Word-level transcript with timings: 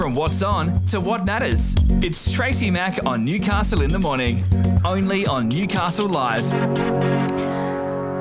From 0.00 0.14
what's 0.14 0.42
on 0.42 0.82
to 0.86 0.98
what 0.98 1.26
matters. 1.26 1.74
It's 2.02 2.32
Tracy 2.32 2.70
Mack 2.70 3.04
on 3.04 3.22
Newcastle 3.22 3.82
in 3.82 3.92
the 3.92 3.98
Morning. 3.98 4.42
Only 4.82 5.26
on 5.26 5.50
Newcastle 5.50 6.08
Live. 6.08 6.50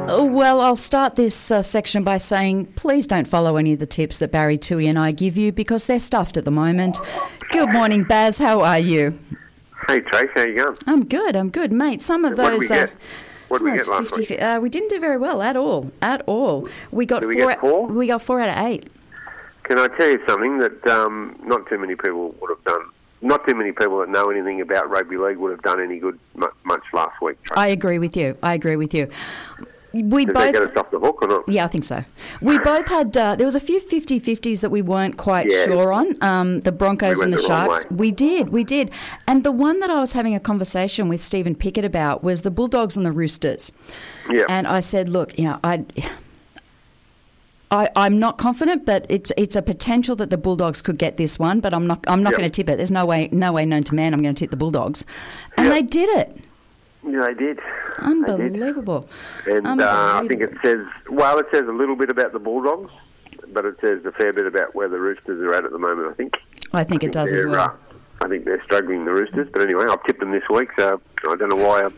Oh, 0.09 0.25
Well, 0.29 0.59
I'll 0.59 0.75
start 0.75 1.15
this 1.15 1.49
uh, 1.49 1.61
section 1.61 2.03
by 2.03 2.17
saying 2.17 2.65
please 2.73 3.07
don't 3.07 3.25
follow 3.25 3.55
any 3.55 3.71
of 3.71 3.79
the 3.79 3.85
tips 3.85 4.17
that 4.17 4.29
Barry 4.29 4.57
Toohey 4.57 4.87
and 4.89 4.99
I 4.99 5.13
give 5.13 5.37
you 5.37 5.53
because 5.53 5.87
they're 5.87 6.01
stuffed 6.01 6.35
at 6.35 6.43
the 6.43 6.51
moment. 6.51 6.99
Good 7.51 7.71
morning, 7.71 8.03
Baz. 8.03 8.39
How 8.39 8.59
are 8.59 8.79
you? 8.79 9.17
Hey 9.87 10.01
Trace, 10.01 10.29
how 10.35 10.43
you 10.43 10.57
going? 10.57 10.75
I'm 10.85 11.05
good. 11.05 11.37
I'm 11.37 11.49
good, 11.49 11.71
mate. 11.71 12.01
Some 12.01 12.25
of 12.25 12.37
What 12.37 12.49
did 12.49 12.59
we 12.59 12.67
those. 12.67 12.71
uh, 12.71 12.85
get? 12.87 12.93
What 13.47 13.59
did 13.59 13.71
we 13.71 13.77
get 13.77 13.87
last 13.87 14.15
50 14.17 14.33
week? 14.33 14.41
Uh, 14.41 14.59
we 14.61 14.69
didn't 14.69 14.89
do 14.89 14.99
very 14.99 15.17
well 15.17 15.41
at 15.41 15.55
all. 15.55 15.89
At 16.01 16.23
all. 16.27 16.67
We 16.91 17.05
got 17.05 17.23
we 17.25 17.39
four. 17.39 17.55
four? 17.61 17.87
We 17.87 18.07
got 18.07 18.21
four 18.21 18.41
out 18.41 18.49
of 18.49 18.65
eight. 18.65 18.89
Can 19.69 19.77
I 19.77 19.87
tell 19.87 20.09
you 20.09 20.19
something 20.27 20.57
that 20.57 20.87
um, 20.87 21.39
not 21.43 21.67
too 21.67 21.77
many 21.77 21.95
people 21.95 22.35
would 22.41 22.49
have 22.49 22.63
done? 22.65 22.81
Not 23.21 23.45
too 23.47 23.53
many 23.53 23.71
people 23.71 23.99
that 23.99 24.09
know 24.09 24.31
anything 24.31 24.61
about 24.61 24.89
rugby 24.89 25.15
league 25.15 25.37
would 25.37 25.51
have 25.51 25.61
done 25.61 25.79
any 25.79 25.99
good 25.99 26.17
mu- 26.35 26.47
much 26.63 26.81
last 26.91 27.21
week. 27.21 27.37
I 27.55 27.67
agree 27.67 27.99
with 27.99 28.17
you. 28.17 28.35
I 28.41 28.55
agree 28.55 28.77
with 28.77 28.95
you. 28.95 29.07
We 29.93 30.25
Did 30.25 30.33
both. 30.33 30.53
get 30.53 30.61
us 30.63 30.75
off 30.75 30.89
the 30.91 30.99
hook 30.99 31.21
or 31.21 31.27
not? 31.27 31.49
Yeah, 31.49 31.65
I 31.65 31.67
think 31.67 31.83
so. 31.83 32.03
We 32.41 32.57
both 32.59 32.87
had, 32.87 33.15
uh, 33.17 33.35
there 33.35 33.45
was 33.45 33.55
a 33.55 33.59
few 33.59 33.79
50 33.79 34.19
50s 34.19 34.61
that 34.61 34.69
we 34.71 34.81
weren't 34.81 35.17
quite 35.17 35.51
Yeah. 35.51 35.65
sure 35.65 35.91
on. 35.93 36.15
Um, 36.21 36.61
the 36.61 36.71
Broncos 36.71 37.17
We 37.17 37.23
and 37.25 37.33
the 37.33 37.37
the 37.37 37.43
Sharks. 37.43 37.85
We 37.91 38.11
did, 38.11 38.49
we 38.49 38.63
did. 38.63 38.89
And 39.27 39.43
the 39.43 39.51
one 39.51 39.79
that 39.81 39.89
I 39.91 39.99
was 39.99 40.13
having 40.13 40.33
a 40.33 40.39
conversation 40.39 41.09
with 41.09 41.21
Stephen 41.21 41.53
Pickett 41.55 41.85
about 41.85 42.23
was 42.23 42.41
the 42.43 42.51
Bulldogs 42.51 42.97
and 42.97 43.05
the 43.05 43.11
Roosters. 43.11 43.71
Yeah. 44.31 44.45
And 44.49 44.65
I 44.67 44.79
said, 44.79 45.09
look, 45.09 45.37
you 45.37 45.45
know, 45.45 45.59
I. 45.63 45.85
I, 47.71 47.89
I'm 47.95 48.17
not 48.19 48.37
confident, 48.39 48.85
but 48.85 49.05
it's 49.09 49.31
it's 49.37 49.55
a 49.55 49.61
potential 49.61 50.15
that 50.15 50.29
the 50.31 50.37
Bulldogs 50.37 50.81
could 50.81 50.97
get 50.97 51.17
this 51.17 51.37
one. 51.37 51.59
But 51.59 51.73
I'm 51.73 51.85
not 51.85 52.03
I'm 52.07 52.23
not 52.23 52.31
Yep. 52.31 52.37
going 52.39 52.49
to 52.51 52.55
tip 52.55 52.69
it. 52.69 52.77
There's 52.77 52.91
no 52.91 53.05
way 53.05 53.29
no 53.31 53.53
way 53.53 53.65
known 53.65 53.83
to 53.83 53.95
man 53.95 54.13
I'm 54.13 54.21
going 54.21 54.33
to 54.33 54.39
tip 54.39 54.49
the 54.51 54.57
Bulldogs, 54.57 55.05
and 55.57 55.67
Yep. 55.67 55.73
they 55.75 55.81
did 55.83 56.09
it. 56.17 56.41
yeah, 57.07 57.27
they 57.27 57.33
did. 57.35 57.59
Unbelievable. 57.99 59.07
And 59.45 59.81
uh, 59.81 60.19
I 60.21 60.27
think 60.27 60.41
it 60.41 60.53
says 60.63 60.87
well, 61.09 61.37
it 61.39 61.45
says 61.51 61.67
a 61.67 61.71
little 61.71 61.95
bit 61.95 62.09
about 62.09 62.33
the 62.33 62.39
Bulldogs, 62.39 62.91
but 63.53 63.65
it 63.65 63.75
says 63.81 64.03
a 64.05 64.11
fair 64.13 64.33
bit 64.33 64.45
about 64.47 64.73
where 64.75 64.89
the 64.89 64.99
Roosters 64.99 65.39
are 65.41 65.53
at 65.53 65.65
at 65.65 65.71
the 65.71 65.79
moment. 65.79 66.09
I 66.09 66.13
think. 66.13 66.37
I 66.73 66.83
think 66.83 67.03
it 67.03 67.11
does 67.11 67.31
as 67.33 67.45
well. 67.45 67.59
uh, 67.61 67.71
I 68.25 68.27
think 68.27 68.45
they're 68.45 68.63
struggling, 68.63 69.05
the 69.05 69.11
Roosters. 69.11 69.47
But 69.51 69.61
anyway, 69.61 69.85
I've 69.89 70.03
tipped 70.05 70.19
them 70.19 70.31
this 70.31 70.43
week, 70.49 70.69
so 70.77 71.01
I 71.27 71.35
don't 71.35 71.49
know 71.49 71.55
why 71.55 71.83
I, 71.85 71.89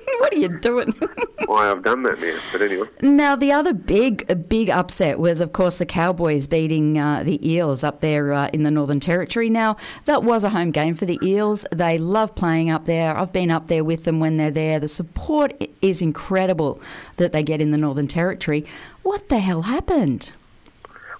what 0.18 0.32
are 0.32 0.36
you 0.36 0.58
doing? 0.60 0.92
why 1.46 1.70
I've 1.70 1.82
done 1.82 2.02
that 2.04 2.20
now. 2.20 2.38
But 2.52 2.62
anyway. 2.62 2.88
Now, 3.02 3.36
the 3.36 3.52
other 3.52 3.72
big, 3.72 4.48
big 4.48 4.70
upset 4.70 5.18
was, 5.18 5.40
of 5.40 5.52
course, 5.52 5.78
the 5.78 5.86
Cowboys 5.86 6.46
beating 6.46 6.98
uh, 6.98 7.22
the 7.22 7.38
Eels 7.48 7.84
up 7.84 8.00
there 8.00 8.32
uh, 8.32 8.48
in 8.52 8.62
the 8.62 8.70
Northern 8.70 9.00
Territory. 9.00 9.50
Now, 9.50 9.76
that 10.04 10.22
was 10.22 10.44
a 10.44 10.50
home 10.50 10.70
game 10.70 10.94
for 10.94 11.04
the 11.04 11.18
Eels. 11.22 11.66
They 11.72 11.98
love 11.98 12.34
playing 12.34 12.70
up 12.70 12.86
there. 12.86 13.16
I've 13.16 13.32
been 13.32 13.50
up 13.50 13.68
there 13.68 13.84
with 13.84 14.04
them 14.04 14.20
when 14.20 14.36
they're 14.36 14.50
there. 14.50 14.80
The 14.80 14.88
support 14.88 15.52
is 15.80 16.00
incredible 16.02 16.80
that 17.16 17.32
they 17.32 17.42
get 17.42 17.60
in 17.60 17.70
the 17.70 17.78
Northern 17.78 18.06
Territory. 18.06 18.64
What 19.02 19.28
the 19.28 19.38
hell 19.38 19.62
happened? 19.62 20.32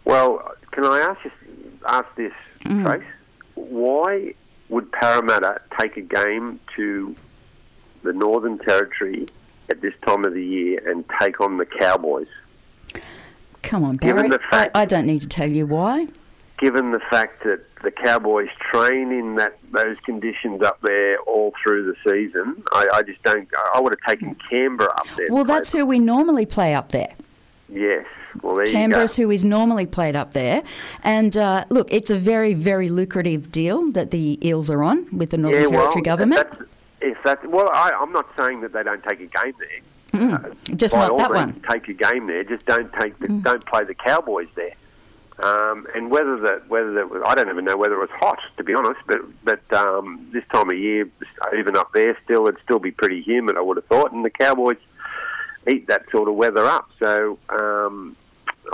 Well, 0.05 0.42
can 0.70 0.84
I 0.84 1.01
ask 1.01 1.25
you, 1.25 1.31
ask 1.86 2.07
this, 2.17 2.33
Mm. 2.64 2.84
Trace? 2.84 3.09
Why 3.55 4.34
would 4.69 4.91
Parramatta 4.92 5.61
take 5.79 5.97
a 5.97 6.01
game 6.01 6.61
to 6.77 7.14
the 8.03 8.12
Northern 8.12 8.58
Territory 8.58 9.27
at 9.70 9.81
this 9.81 9.95
time 10.06 10.25
of 10.25 10.34
the 10.34 10.45
year 10.45 10.89
and 10.89 11.05
take 11.20 11.41
on 11.41 11.58
the 11.58 11.67
Cowboys? 11.67 12.28
Come 13.62 13.84
on, 13.84 13.97
Barry. 13.97 14.28
fact- 14.28 14.77
I, 14.77 14.83
I 14.83 14.84
don't 14.84 15.06
need 15.06 15.22
to 15.22 15.28
tell 15.28 15.50
you 15.50 15.67
why. 15.67 16.08
Given 16.58 16.92
the 16.92 17.00
fact 17.11 17.42
that 17.45 17.61
the 17.83 17.91
Cowboys 17.91 18.48
train 18.70 19.11
in 19.11 19.34
that 19.36 19.58
those 19.73 19.98
conditions 20.00 20.62
up 20.62 20.80
there 20.83 21.19
all 21.20 21.53
through 21.62 21.84
the 21.92 21.97
season, 22.08 22.62
I, 22.73 22.89
I 22.95 23.03
just 23.03 23.20
don't. 23.25 23.48
I 23.75 23.80
would 23.80 23.92
have 23.92 24.08
taken 24.08 24.36
Canberra 24.48 24.92
up 24.92 25.06
there. 25.17 25.27
Well, 25.30 25.45
that's 25.45 25.73
who 25.73 25.84
we 25.84 25.98
normally 25.98 26.46
play 26.46 26.74
up 26.74 26.90
there. 26.90 27.14
Yes. 27.69 28.07
Well, 28.42 28.64
Canberra's 28.67 29.17
who 29.17 29.30
is 29.30 29.45
normally 29.45 29.86
played 29.86 30.14
up 30.14 30.33
there. 30.33 30.63
And 31.02 31.36
uh, 31.36 31.64
look, 31.69 31.92
it's 31.92 32.11
a 32.11 32.17
very, 32.17 32.55
very 32.55 32.89
lucrative 32.89 33.51
deal 33.51 33.90
that 33.92 34.11
the 34.11 34.39
Eels 34.46 34.70
are 34.70 34.83
on 34.83 35.07
with 35.17 35.30
the. 35.30 35.39
Northern 35.39 35.63
Yeah, 35.63 35.69
well, 35.69 35.80
Territory 35.80 36.02
government. 36.02 36.48
That's, 36.51 36.71
if 37.02 37.23
that, 37.24 37.45
well, 37.48 37.68
I, 37.73 37.90
I'm 37.90 38.13
not 38.13 38.27
saying 38.36 38.61
that 38.63 38.73
they 38.73 38.83
don't 38.83 39.02
take 39.05 39.20
a 39.20 39.27
game 39.27 39.55
there. 39.58 39.80
Uh, 40.14 40.55
Just 40.77 40.95
not 40.95 41.17
that 41.17 41.30
means, 41.33 41.52
one. 41.55 41.63
Take 41.70 41.89
a 41.89 41.95
game 41.95 42.27
there. 42.27 42.45
Just 42.45 42.67
don't 42.67 42.92
take 42.95 43.18
the, 43.18 43.29
Mm. 43.29 43.42
don't 43.42 43.64
play 43.67 43.85
the 43.85 43.95
Cowboys 43.95 44.48
there. 44.55 44.73
Um, 45.39 45.86
and 45.95 46.11
whether 46.11 46.36
that 46.40 46.68
whether 46.68 46.92
that 46.92 47.08
was, 47.11 47.23
I 47.27 47.35
don't 47.35 47.48
even 47.48 47.64
know 47.64 47.77
whether 47.79 47.95
it 47.95 47.98
was 48.01 48.11
hot 48.11 48.39
to 48.58 48.63
be 48.63 48.74
honest. 48.74 49.01
But 49.07 49.20
but 49.42 49.73
um, 49.73 50.29
this 50.33 50.45
time 50.52 50.68
of 50.70 50.77
year, 50.79 51.08
even 51.58 51.74
up 51.77 51.92
there, 51.95 52.17
still 52.24 52.46
it'd 52.46 52.61
still 52.63 52.79
be 52.79 52.90
pretty 52.90 53.23
humid. 53.23 53.57
I 53.57 53.63
would 53.63 53.79
have 53.79 53.86
thought, 53.86 54.13
and 54.13 54.24
the 54.24 54.30
Cowboys 54.30 54.77
eat 55.67 55.86
that 55.89 56.05
sort 56.11 56.29
of 56.29 56.34
weather 56.34 56.64
up. 56.67 56.90
So 57.01 57.39
um, 57.48 58.14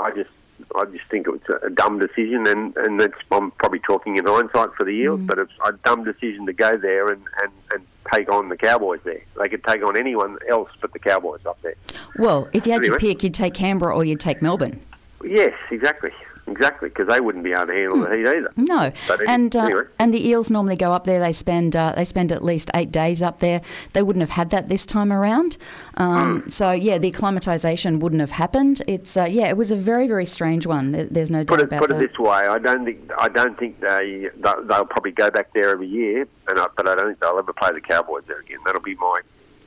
I 0.00 0.10
just 0.10 0.31
I 0.77 0.84
just 0.87 1.05
think 1.11 1.27
it 1.27 1.31
was 1.31 1.61
a, 1.62 1.71
dumb 1.71 1.99
decision, 1.99 2.47
and 2.47 2.77
and 2.77 3.01
that's, 3.01 3.15
I'm 3.31 3.51
probably 3.53 3.79
talking 3.81 4.17
in 4.17 4.27
hindsight 4.27 4.71
for 4.77 4.84
the 4.84 4.91
Eels, 4.91 5.21
mm. 5.21 5.27
but 5.27 5.39
it's 5.39 5.53
a 5.65 5.73
dumb 5.84 6.05
decision 6.05 6.47
to 6.47 6.53
go 6.53 6.77
there 6.77 7.09
and, 7.09 7.23
and, 7.43 7.53
and 7.73 7.87
take 8.12 8.31
on 8.33 8.49
the 8.49 8.56
Cowboys 8.56 9.01
there. 9.05 9.23
They 9.43 9.49
could 9.49 9.65
take 9.65 9.83
on 9.84 9.97
anyone 9.97 10.39
else 10.49 10.71
but 10.81 10.93
the 10.93 10.99
Cowboys 10.99 11.41
up 11.47 11.61
there. 11.62 11.75
Well, 12.19 12.49
if 12.53 12.67
you 12.67 12.73
had 12.73 12.83
to 12.83 12.97
pick, 12.97 13.23
you'd 13.23 13.34
take 13.34 13.55
Canberra 13.55 13.95
or 13.95 14.05
you'd 14.05 14.21
take 14.21 14.43
Melbourne. 14.43 14.81
Yes, 15.25 15.55
exactly, 15.71 16.11
exactly, 16.50 16.88
because 16.88 17.09
they 17.09 17.20
wouldn't 17.20 17.44
be 17.44 17.53
able 17.53 17.66
to 17.66 17.72
handle 17.72 18.00
the 18.00 18.16
heat 18.16 18.26
either. 18.26 18.53
No, 18.56 18.92
But 19.06 19.20
and 19.28 19.54
uh, 19.54 19.60
anyway. 19.64 19.82
and 19.98 20.12
the 20.14 20.28
Eels 20.28 20.50
normally 20.50 20.76
go 20.76 20.92
up 20.92 21.04
there. 21.04 21.20
They 21.20 21.32
spend 21.32 21.75
uh, 21.76 21.92
they 21.97 22.04
spend 22.04 22.32
at 22.32 22.42
least 22.44 22.70
eight 22.75 22.91
days 22.92 23.22
up 23.22 23.38
there. 23.41 23.60
They 23.92 24.03
wouldn't 24.03 24.22
have 24.22 24.31
had 24.31 24.50
that 24.50 24.69
this 24.69 24.84
time 24.86 25.12
around. 25.12 25.56
Um, 25.97 26.42
Hmm. 26.42 26.48
So 26.48 26.72
yeah, 26.72 26.98
the 26.98 27.10
acclimatisation 27.10 28.00
wouldn't 28.00 28.20
have 28.20 28.32
happened. 28.32 28.82
It's 28.88 29.16
uh, 29.16 29.25
yeah, 29.31 29.48
it 29.48 29.56
was 29.56 29.70
a 29.72 29.76
very 29.76 30.06
very 30.06 30.26
strange 30.26 30.66
one. 30.66 30.91
There's 31.10 31.31
no 31.31 31.42
doubt 31.42 31.48
Put 31.48 31.60
it, 31.60 31.64
about 31.64 31.81
put 31.81 31.91
it 31.91 31.98
that. 31.98 32.09
this 32.09 32.19
way: 32.19 32.47
I 32.48 32.59
don't 32.59 32.84
think 32.84 33.10
I 33.19 33.28
don't 33.28 33.59
think 33.59 33.80
they 33.80 34.28
they'll 34.36 34.62
they'll 34.65 34.84
probably 34.86 35.12
go 35.12 35.30
back 35.30 35.53
there 35.53 35.70
every 35.70 35.86
year, 35.88 36.26
and 36.48 36.59
I, 36.59 36.66
but 36.76 36.88
I 36.88 36.94
don't 36.94 37.06
think 37.06 37.20
they'll 37.20 37.38
ever 37.38 37.53
play 37.53 37.70
the 37.72 37.80
Cowboys 37.80 38.25
there 38.26 38.41
again. 38.41 38.59
That'll 38.66 38.80
be 38.82 38.94
my 38.97 39.20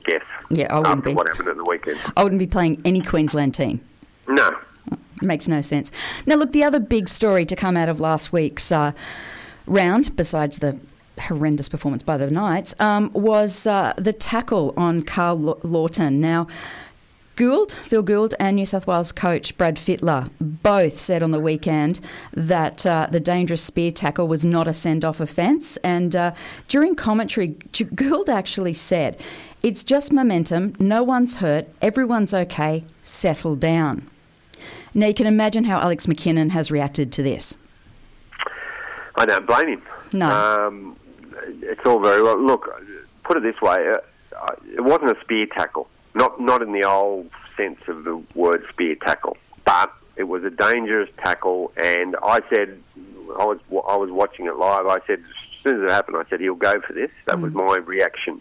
guess. 0.04 0.22
Yeah, 0.50 0.66
I 0.74 0.78
wouldn't 0.78 0.98
after 0.98 1.10
be. 1.10 1.14
what 1.14 1.28
happened 1.28 1.48
at 1.48 1.56
the 1.56 1.64
weekend. 1.68 1.98
I 2.16 2.22
wouldn't 2.22 2.38
be 2.40 2.46
playing 2.46 2.82
any 2.84 3.00
Queensland 3.00 3.54
team. 3.54 3.80
No, 4.28 4.50
Makes 5.22 5.48
no 5.48 5.60
sense. 5.60 5.90
Now, 6.26 6.36
look, 6.36 6.52
the 6.52 6.64
other 6.64 6.80
big 6.80 7.08
story 7.08 7.44
to 7.46 7.56
come 7.56 7.76
out 7.76 7.88
of 7.88 8.00
last 8.00 8.32
week's 8.32 8.72
uh, 8.72 8.92
round, 9.66 10.16
besides 10.16 10.58
the 10.58 10.78
horrendous 11.20 11.68
performance 11.68 12.02
by 12.02 12.16
the 12.16 12.30
Knights, 12.30 12.74
um, 12.80 13.10
was 13.12 13.66
uh, 13.66 13.92
the 13.96 14.12
tackle 14.12 14.74
on 14.76 15.02
Karl 15.02 15.58
Lawton. 15.62 16.20
Now, 16.20 16.46
Gould, 17.36 17.72
Phil 17.72 18.02
Gould, 18.02 18.34
and 18.38 18.56
New 18.56 18.66
South 18.66 18.86
Wales 18.86 19.10
coach 19.10 19.56
Brad 19.56 19.76
Fittler 19.76 20.30
both 20.38 21.00
said 21.00 21.22
on 21.22 21.30
the 21.30 21.40
weekend 21.40 21.98
that 22.34 22.84
uh, 22.84 23.08
the 23.10 23.20
dangerous 23.20 23.62
spear 23.62 23.90
tackle 23.90 24.28
was 24.28 24.44
not 24.44 24.68
a 24.68 24.74
send 24.74 25.02
off 25.02 25.18
offence. 25.18 25.78
And 25.78 26.14
uh, 26.14 26.34
during 26.68 26.94
commentary, 26.94 27.56
Gould 27.94 28.28
actually 28.28 28.74
said, 28.74 29.20
It's 29.62 29.82
just 29.82 30.12
momentum, 30.12 30.74
no 30.78 31.02
one's 31.02 31.36
hurt, 31.36 31.68
everyone's 31.80 32.34
okay, 32.34 32.84
settle 33.02 33.56
down. 33.56 34.10
Now, 34.94 35.06
you 35.06 35.14
can 35.14 35.26
imagine 35.26 35.64
how 35.64 35.80
Alex 35.80 36.06
McKinnon 36.06 36.50
has 36.50 36.70
reacted 36.70 37.12
to 37.12 37.22
this. 37.22 37.56
I 39.16 39.26
don't 39.26 39.46
blame 39.46 39.68
him. 39.68 39.82
No. 40.12 40.28
Um, 40.28 40.96
it's 41.62 41.80
all 41.86 42.00
very 42.00 42.22
well. 42.22 42.38
Look, 42.38 42.68
put 43.24 43.36
it 43.36 43.42
this 43.42 43.60
way: 43.60 43.92
uh, 44.36 44.54
it 44.74 44.82
wasn't 44.82 45.16
a 45.16 45.20
spear 45.20 45.46
tackle, 45.46 45.88
not 46.14 46.40
not 46.40 46.62
in 46.62 46.72
the 46.72 46.84
old 46.84 47.30
sense 47.56 47.80
of 47.88 48.04
the 48.04 48.22
word 48.34 48.64
spear 48.70 48.94
tackle, 48.96 49.36
but 49.64 49.92
it 50.16 50.24
was 50.24 50.44
a 50.44 50.50
dangerous 50.50 51.10
tackle. 51.24 51.72
And 51.82 52.16
I 52.22 52.40
said, 52.54 52.80
I 53.38 53.44
was 53.44 53.58
I 53.70 53.96
was 53.96 54.10
watching 54.10 54.46
it 54.46 54.56
live. 54.56 54.86
I 54.86 54.98
said, 55.06 55.20
as 55.20 55.62
soon 55.64 55.82
as 55.84 55.90
it 55.90 55.92
happened, 55.92 56.16
I 56.18 56.28
said 56.28 56.40
he'll 56.40 56.54
go 56.54 56.80
for 56.80 56.92
this. 56.92 57.10
That 57.26 57.40
was 57.40 57.52
my 57.54 57.76
reaction. 57.78 58.40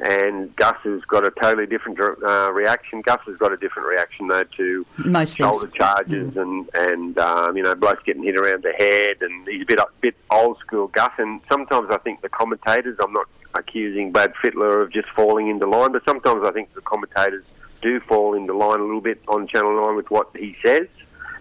And 0.00 0.54
Gus 0.56 0.76
has 0.82 1.02
got 1.02 1.24
a 1.24 1.30
totally 1.30 1.66
different 1.66 1.98
uh, 2.00 2.52
reaction. 2.52 3.00
Gus 3.02 3.20
has 3.26 3.36
got 3.36 3.52
a 3.52 3.56
different 3.56 3.88
reaction 3.88 4.26
though 4.26 4.42
to 4.42 4.86
Most 5.04 5.36
things. 5.36 5.56
shoulder 5.56 5.68
charges 5.68 6.36
and 6.36 6.68
and 6.74 7.16
um, 7.18 7.56
you 7.56 7.62
know 7.62 7.74
blokes 7.76 8.02
getting 8.04 8.24
hit 8.24 8.36
around 8.36 8.64
the 8.64 8.72
head, 8.72 9.18
and 9.20 9.46
he's 9.46 9.62
a 9.62 9.66
bit 9.66 9.78
a 9.78 9.86
bit 10.00 10.16
old 10.30 10.58
school 10.58 10.88
Gus. 10.88 11.12
And 11.18 11.40
sometimes 11.48 11.90
I 11.90 11.98
think 11.98 12.22
the 12.22 12.28
commentators, 12.28 12.98
I'm 13.00 13.12
not 13.12 13.28
accusing 13.54 14.10
Brad 14.10 14.34
Fittler 14.42 14.82
of 14.82 14.92
just 14.92 15.08
falling 15.10 15.48
into 15.48 15.66
line, 15.66 15.92
but 15.92 16.04
sometimes 16.04 16.44
I 16.44 16.50
think 16.50 16.74
the 16.74 16.80
commentators 16.80 17.44
do 17.80 18.00
fall 18.00 18.34
into 18.34 18.56
line 18.56 18.80
a 18.80 18.84
little 18.84 19.00
bit 19.00 19.20
on 19.28 19.46
Channel 19.46 19.84
Nine 19.84 19.94
with 19.94 20.10
what 20.10 20.28
he 20.34 20.56
says, 20.64 20.88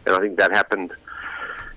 and 0.05 0.15
I 0.15 0.19
think 0.19 0.37
that 0.37 0.51
happened. 0.51 0.91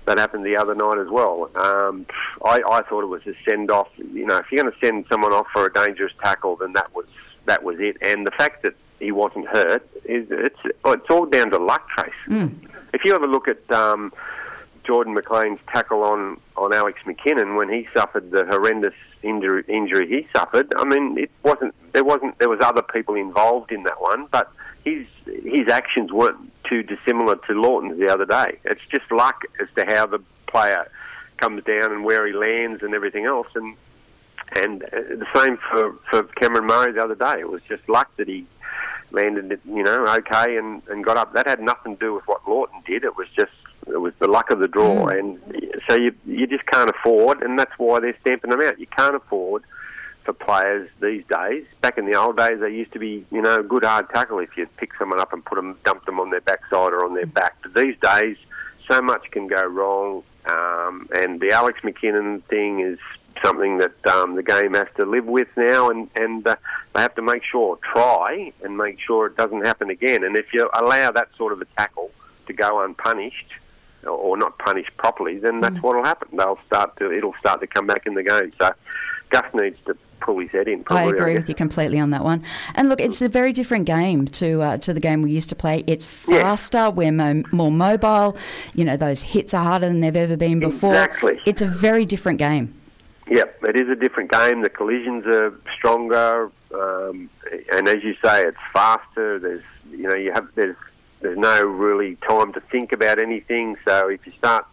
That 0.07 0.17
happened 0.17 0.45
the 0.45 0.55
other 0.55 0.73
night 0.73 0.97
as 0.99 1.09
well. 1.09 1.51
Um, 1.55 2.05
I, 2.43 2.61
I 2.71 2.81
thought 2.83 3.03
it 3.03 3.07
was 3.07 3.27
a 3.27 3.33
send 3.47 3.69
off. 3.69 3.89
You 3.97 4.25
know, 4.25 4.37
if 4.37 4.45
you're 4.49 4.63
going 4.63 4.73
to 4.73 4.79
send 4.85 5.05
someone 5.11 5.33
off 5.33 5.47
for 5.51 5.65
a 5.65 5.73
dangerous 5.73 6.13
tackle, 6.23 6.55
then 6.55 6.71
that 6.73 6.95
was 6.95 7.05
that 7.45 7.61
was 7.61 7.75
it. 7.79 7.97
And 8.01 8.25
the 8.25 8.31
fact 8.31 8.63
that 8.63 8.73
he 8.99 9.11
wasn't 9.11 9.47
hurt 9.47 9.85
is 10.05 10.25
it's 10.31 10.59
it's 10.85 11.09
all 11.09 11.25
down 11.25 11.51
to 11.51 11.57
luck, 11.57 11.89
Trace. 11.89 12.13
If 12.93 13.03
you 13.03 13.11
have 13.11 13.21
a 13.21 13.27
look 13.27 13.49
at 13.49 13.69
um, 13.69 14.13
Jordan 14.85 15.13
McLean's 15.13 15.59
tackle 15.73 16.01
on, 16.03 16.39
on 16.55 16.73
Alex 16.73 17.01
McKinnon 17.05 17.57
when 17.57 17.67
he 17.67 17.85
suffered 17.93 18.31
the 18.31 18.45
horrendous 18.45 18.93
injury, 19.23 19.65
injury 19.67 20.07
he 20.07 20.27
suffered. 20.33 20.73
I 20.77 20.85
mean, 20.85 21.17
it 21.17 21.31
wasn't 21.43 21.75
there 21.91 22.05
wasn't 22.05 22.39
there 22.39 22.49
was 22.49 22.61
other 22.61 22.81
people 22.81 23.15
involved 23.15 23.73
in 23.73 23.83
that 23.83 23.99
one, 23.99 24.27
but 24.31 24.49
his 24.87 25.05
his 25.43 25.67
actions 25.69 26.11
weren't 26.11 26.51
too 26.63 26.83
dissimilar 26.83 27.35
to 27.47 27.53
Lawton's 27.53 27.99
the 27.99 28.11
other 28.11 28.25
day. 28.25 28.59
It's 28.65 28.81
just 28.91 29.11
luck 29.11 29.43
as 29.61 29.67
to 29.77 29.85
how 29.93 30.05
the 30.05 30.19
player 30.47 30.89
comes 31.37 31.63
down 31.63 31.91
and 31.91 32.03
where 32.03 32.25
he 32.25 32.33
lands 32.33 32.83
and 32.83 32.93
everything 32.93 33.25
else, 33.25 33.47
and 33.55 33.75
and 34.55 34.83
uh, 34.83 34.87
the 34.91 35.27
same 35.35 35.57
for 35.69 35.95
for 36.09 36.23
Cameron 36.23 36.65
Murray 36.65 36.91
the 36.93 37.03
other 37.03 37.15
day. 37.15 37.39
It 37.39 37.49
was 37.49 37.61
just 37.67 37.87
luck 37.89 38.09
that 38.17 38.27
he 38.27 38.45
landed 39.11 39.51
it, 39.51 39.61
you 39.65 39.83
know, 39.83 40.05
okay 40.05 40.57
and, 40.57 40.81
and 40.89 41.03
got 41.03 41.17
up. 41.17 41.33
That 41.33 41.47
had 41.47 41.61
nothing 41.61 41.95
to 41.95 42.05
do 42.05 42.13
with 42.13 42.27
what 42.27 42.47
Lawton 42.47 42.81
did. 42.85 43.03
It 43.03 43.15
was 43.15 43.27
just 43.35 43.51
it 43.87 44.01
was 44.01 44.13
the 44.19 44.27
luck 44.27 44.51
of 44.51 44.59
the 44.59 44.67
draw, 44.67 45.07
mm. 45.07 45.19
and 45.19 45.81
so 45.89 45.95
you 45.95 46.13
you 46.25 46.47
just 46.47 46.65
can't 46.65 46.89
afford, 46.89 47.41
and 47.41 47.57
that's 47.57 47.73
why 47.77 47.99
they're 47.99 48.17
stamping 48.21 48.51
them 48.51 48.61
out. 48.61 48.79
You 48.79 48.87
can't 48.87 49.15
afford 49.15 49.63
for 50.27 50.33
players 50.33 50.89
these 51.01 51.23
days. 51.29 51.65
Back 51.81 51.97
in 51.97 52.05
the 52.05 52.19
old 52.19 52.35
days, 52.35 52.59
they 52.59 52.69
used 52.69 52.91
to 52.91 52.99
be, 52.99 53.25
you 53.31 53.41
know, 53.41 53.55
a 53.55 53.63
good 53.63 53.85
hard 53.85 54.09
tackle 54.09 54.39
if 54.39 54.49
you 54.57 54.67
pick 54.75 54.91
someone 54.99 55.21
up 55.21 55.31
and 55.31 55.43
put 55.43 55.55
them, 55.55 55.79
dump 55.85 56.05
them 56.05 56.19
on 56.19 56.31
their 56.31 56.41
backside 56.41 56.91
or 56.91 57.05
on 57.05 57.15
their 57.15 57.25
back. 57.25 57.55
But 57.63 57.73
these 57.73 57.95
days, 58.01 58.35
so 58.91 59.01
much 59.01 59.31
can 59.31 59.47
go 59.47 59.65
wrong, 59.65 60.23
um, 60.49 61.07
and 61.15 61.39
the 61.39 61.51
Alex 61.51 61.79
McKinnon 61.81 62.43
thing 62.43 62.81
is 62.81 62.99
something 63.41 63.77
that 63.77 64.05
um, 64.07 64.35
the 64.35 64.43
game 64.43 64.73
has 64.73 64.87
to 64.97 65.05
live 65.05 65.25
with 65.25 65.47
now, 65.55 65.89
and 65.89 66.09
and 66.15 66.45
uh, 66.45 66.57
they 66.93 67.01
have 67.01 67.15
to 67.15 67.21
make 67.21 67.43
sure, 67.43 67.79
try 67.93 68.51
and 68.63 68.77
make 68.77 68.99
sure 68.99 69.27
it 69.27 69.37
doesn't 69.37 69.65
happen 69.65 69.89
again. 69.89 70.25
And 70.25 70.35
if 70.35 70.47
you 70.53 70.69
allow 70.73 71.11
that 71.11 71.29
sort 71.37 71.53
of 71.53 71.61
a 71.61 71.65
tackle 71.77 72.11
to 72.47 72.53
go 72.53 72.83
unpunished 72.83 73.53
or 74.05 74.37
not 74.37 74.57
punished 74.59 74.91
properly, 74.97 75.37
then 75.37 75.61
that's 75.61 75.75
mm. 75.75 75.83
what 75.83 75.95
will 75.95 76.03
happen. 76.03 76.29
They'll 76.35 76.59
start 76.65 76.97
to 76.97 77.11
it'll 77.11 77.35
start 77.39 77.61
to 77.61 77.67
come 77.67 77.87
back 77.87 78.05
in 78.05 78.13
the 78.13 78.23
game. 78.23 78.51
So 78.59 78.73
Gus 79.29 79.53
needs 79.53 79.77
to 79.85 79.97
pull 80.27 80.39
his 80.39 80.51
head 80.51 80.67
in. 80.67 80.83
Probably, 80.83 81.05
I 81.05 81.15
agree 81.15 81.31
I 81.31 81.35
with 81.35 81.47
you 81.47 81.55
completely 81.55 81.99
on 81.99 82.09
that 82.09 82.23
one. 82.23 82.43
And 82.75 82.89
look, 82.89 82.99
it's 82.99 83.21
a 83.21 83.29
very 83.29 83.53
different 83.53 83.85
game 83.85 84.27
to 84.27 84.61
uh, 84.61 84.77
to 84.79 84.93
the 84.93 84.99
game 84.99 85.21
we 85.21 85.31
used 85.31 85.49
to 85.49 85.55
play. 85.55 85.83
It's 85.87 86.05
faster. 86.05 86.77
Yes. 86.77 86.93
We're 86.93 87.11
mo- 87.13 87.43
more 87.51 87.71
mobile. 87.71 88.37
You 88.75 88.83
know, 88.83 88.97
those 88.97 89.23
hits 89.23 89.53
are 89.53 89.63
harder 89.63 89.87
than 89.87 90.01
they've 90.01 90.15
ever 90.15 90.35
been 90.35 90.59
before. 90.59 90.91
Exactly. 90.91 91.39
It's 91.45 91.61
a 91.61 91.67
very 91.67 92.05
different 92.05 92.39
game. 92.39 92.73
Yep, 93.29 93.63
it 93.63 93.75
is 93.75 93.89
a 93.89 93.95
different 93.95 94.31
game. 94.31 94.61
The 94.61 94.69
collisions 94.69 95.25
are 95.25 95.53
stronger, 95.77 96.49
um, 96.73 97.29
and 97.73 97.87
as 97.87 98.01
you 98.03 98.15
say, 98.23 98.43
it's 98.43 98.57
faster. 98.73 99.39
There's 99.39 99.63
you 99.91 100.07
know 100.09 100.15
you 100.15 100.33
have 100.33 100.47
there's 100.55 100.77
there's 101.21 101.37
no 101.37 101.63
really 101.65 102.17
time 102.27 102.53
to 102.53 102.59
think 102.59 102.91
about 102.91 103.19
anything. 103.19 103.77
So 103.87 104.09
if 104.09 104.25
you 104.25 104.33
start 104.37 104.65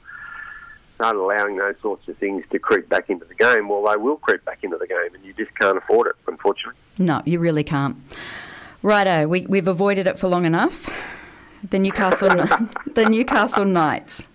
start 0.95 1.17
allowing 1.17 1.57
those 1.57 1.75
sorts 1.83 2.09
of 2.09 2.17
things 2.19 2.45
to 2.51 2.59
creep 2.59 2.89
back 2.89 3.11
into 3.11 3.25
the 3.25 3.35
game, 3.35 3.69
well, 3.69 3.85
they 3.91 3.97
will 3.97 4.17
creep 4.17 4.45
back 4.45 4.59
into 4.63 4.77
the 4.79 4.87
game, 4.87 5.15
and 5.15 5.25
you 5.25 5.33
just 5.35 5.55
can't 5.59 5.77
afford 5.79 6.09
it, 6.09 6.17
unfortunately. 6.27 6.79
No, 6.99 7.23
you 7.25 7.39
really 7.41 7.65
can't. 7.65 7.97
Righto, 8.83 9.27
we, 9.27 9.47
we've 9.47 9.69
avoided 9.69 10.07
it 10.07 10.19
for 10.19 10.29
long 10.29 10.45
enough. 10.45 10.89
The 11.71 11.79
Newcastle, 11.79 12.29
the 12.95 13.07
Newcastle 13.09 13.65
Knights. 13.65 14.29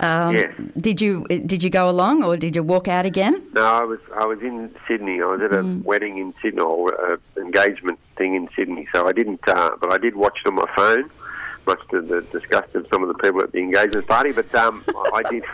Um, 0.00 0.34
yes. 0.34 0.54
Did 0.78 1.02
you 1.02 1.26
did 1.26 1.62
you 1.62 1.68
go 1.68 1.88
along 1.90 2.24
or 2.24 2.36
did 2.38 2.56
you 2.56 2.62
walk 2.62 2.88
out 2.88 3.04
again? 3.04 3.46
No, 3.52 3.62
I 3.62 3.84
was 3.84 3.98
I 4.14 4.24
was 4.24 4.40
in 4.40 4.74
Sydney. 4.88 5.20
I 5.20 5.26
was 5.26 5.42
at 5.42 5.52
a 5.52 5.62
mm. 5.62 5.84
wedding 5.84 6.16
in 6.16 6.32
Sydney 6.40 6.62
or 6.62 6.94
an 7.12 7.18
engagement 7.36 7.98
thing 8.16 8.34
in 8.34 8.48
Sydney. 8.56 8.88
So 8.94 9.06
I 9.06 9.12
didn't, 9.12 9.46
uh, 9.46 9.76
but 9.78 9.92
I 9.92 9.98
did 9.98 10.16
watch 10.16 10.38
it 10.42 10.48
on 10.48 10.54
my 10.54 10.66
phone, 10.74 11.10
much 11.66 11.80
to 11.90 12.00
the 12.00 12.22
disgust 12.22 12.74
of 12.74 12.86
some 12.92 13.02
of 13.02 13.08
the 13.08 13.14
people 13.14 13.42
at 13.42 13.52
the 13.52 13.58
engagement 13.58 14.06
party. 14.06 14.32
But 14.32 14.54
um, 14.54 14.84
I 15.12 15.22
did 15.30 15.44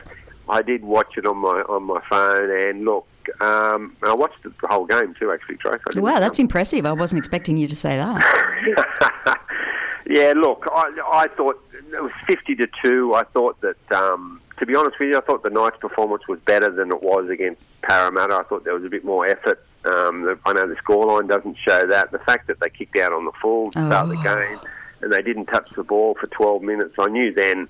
I 0.49 0.63
did 0.63 0.85
watch 0.85 1.17
it 1.17 1.27
on 1.27 1.39
my 1.39 1.63
on 1.69 1.85
my 1.85 2.01
phone 2.09 2.51
and 2.51 2.85
look. 2.85 3.07
Um, 3.41 3.97
I 4.03 4.15
watched 4.15 4.43
the 4.45 4.53
whole 4.69 4.87
game 4.87 5.15
too, 5.19 5.33
actually, 5.33 5.57
Trace. 5.57 5.81
Wow, 5.97 6.21
that's 6.21 6.39
impressive. 6.39 6.87
I 6.87 6.93
wasn't 6.93 7.19
expecting 7.19 7.57
you 7.57 7.67
to 7.67 7.75
say 7.75 7.97
that. 7.97 9.41
yeah, 10.09 10.33
look, 10.37 10.65
I, 10.73 10.93
I 11.13 11.27
thought 11.37 11.61
it 11.73 12.03
was 12.03 12.13
50 12.29 12.55
to 12.55 12.69
2. 12.85 13.15
I 13.15 13.25
thought 13.25 13.61
that, 13.63 13.93
um, 13.93 14.41
to 14.59 14.67
be 14.67 14.77
honest 14.77 15.01
with 15.01 15.09
you, 15.09 15.19
I 15.19 15.23
thought 15.23 15.43
the 15.43 15.51
Knights' 15.51 15.79
performance 15.81 16.29
was 16.29 16.39
better 16.47 16.71
than 16.71 16.93
it 16.93 17.03
was 17.03 17.29
against 17.29 17.61
Parramatta. 17.83 18.37
I 18.37 18.45
thought 18.45 18.63
there 18.63 18.75
was 18.75 18.85
a 18.85 18.89
bit 18.89 19.05
more 19.05 19.27
effort. 19.27 19.67
Um, 19.85 20.23
the, 20.23 20.39
I 20.47 20.53
know 20.53 20.69
the 20.69 20.77
scoreline 20.77 21.29
doesn't 21.29 21.57
show 21.67 21.85
that. 21.89 22.13
The 22.13 22.21
fact 22.21 22.47
that 22.47 22.61
they 22.61 22.71
kicked 22.71 22.97
out 22.97 23.13
on 23.13 23.25
the 23.25 23.33
full 23.43 23.73
to 23.73 23.81
oh. 23.81 23.87
start 23.89 24.09
the 24.09 24.19
oh. 24.19 24.23
game 24.23 24.61
and 25.01 25.13
they 25.13 25.23
didn't 25.23 25.47
touch 25.47 25.71
the 25.77 25.85
ball 25.85 26.17
for 26.19 26.27
12 26.27 26.63
minutes, 26.63 26.95
I 26.99 27.09
knew 27.09 27.33
then, 27.33 27.69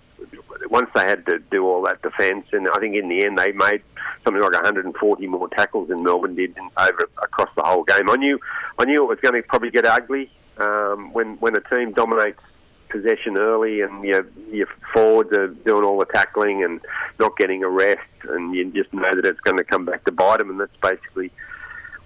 once 0.71 0.89
they 0.95 1.05
had 1.05 1.27
to 1.27 1.39
do 1.51 1.67
all 1.67 1.83
that 1.83 2.03
defence, 2.03 2.47
and 2.53 2.69
I 2.69 2.79
think 2.79 2.97
in 2.97 3.09
the 3.09 3.25
end 3.25 3.39
they 3.39 3.53
made 3.53 3.83
something 4.25 4.43
like 4.43 4.53
140 4.53 5.27
more 5.27 5.49
tackles 5.49 5.89
than 5.89 6.03
Melbourne 6.03 6.35
did 6.35 6.57
over 6.77 7.09
across 7.23 7.51
the 7.57 7.63
whole 7.63 7.85
game. 7.85 8.09
I 8.11 8.17
knew, 8.17 8.39
I 8.79 8.85
knew 8.85 9.03
it 9.03 9.09
was 9.09 9.19
going 9.21 9.35
to 9.35 9.43
probably 9.43 9.71
get 9.71 9.87
ugly 9.87 10.31
um, 10.59 11.13
when 11.13 11.37
when 11.37 11.55
a 11.57 11.61
team 11.61 11.93
dominates 11.93 12.41
possession 12.89 13.37
early 13.37 13.81
and 13.81 14.05
your, 14.05 14.27
your 14.51 14.69
forwards 14.93 15.37
are 15.37 15.49
doing 15.49 15.85
all 15.85 15.99
the 15.99 16.07
tackling 16.07 16.63
and 16.63 16.81
not 17.19 17.37
getting 17.37 17.65
a 17.65 17.69
rest 17.69 18.01
and 18.29 18.55
you 18.55 18.65
just 18.73 18.93
know 18.93 19.15
that 19.15 19.27
it's 19.27 19.41
going 19.41 19.57
to 19.57 19.65
come 19.65 19.85
back 19.85 20.05
to 20.05 20.13
bite 20.13 20.39
them 20.39 20.51
and 20.51 20.61
that's 20.61 20.77
basically 20.81 21.31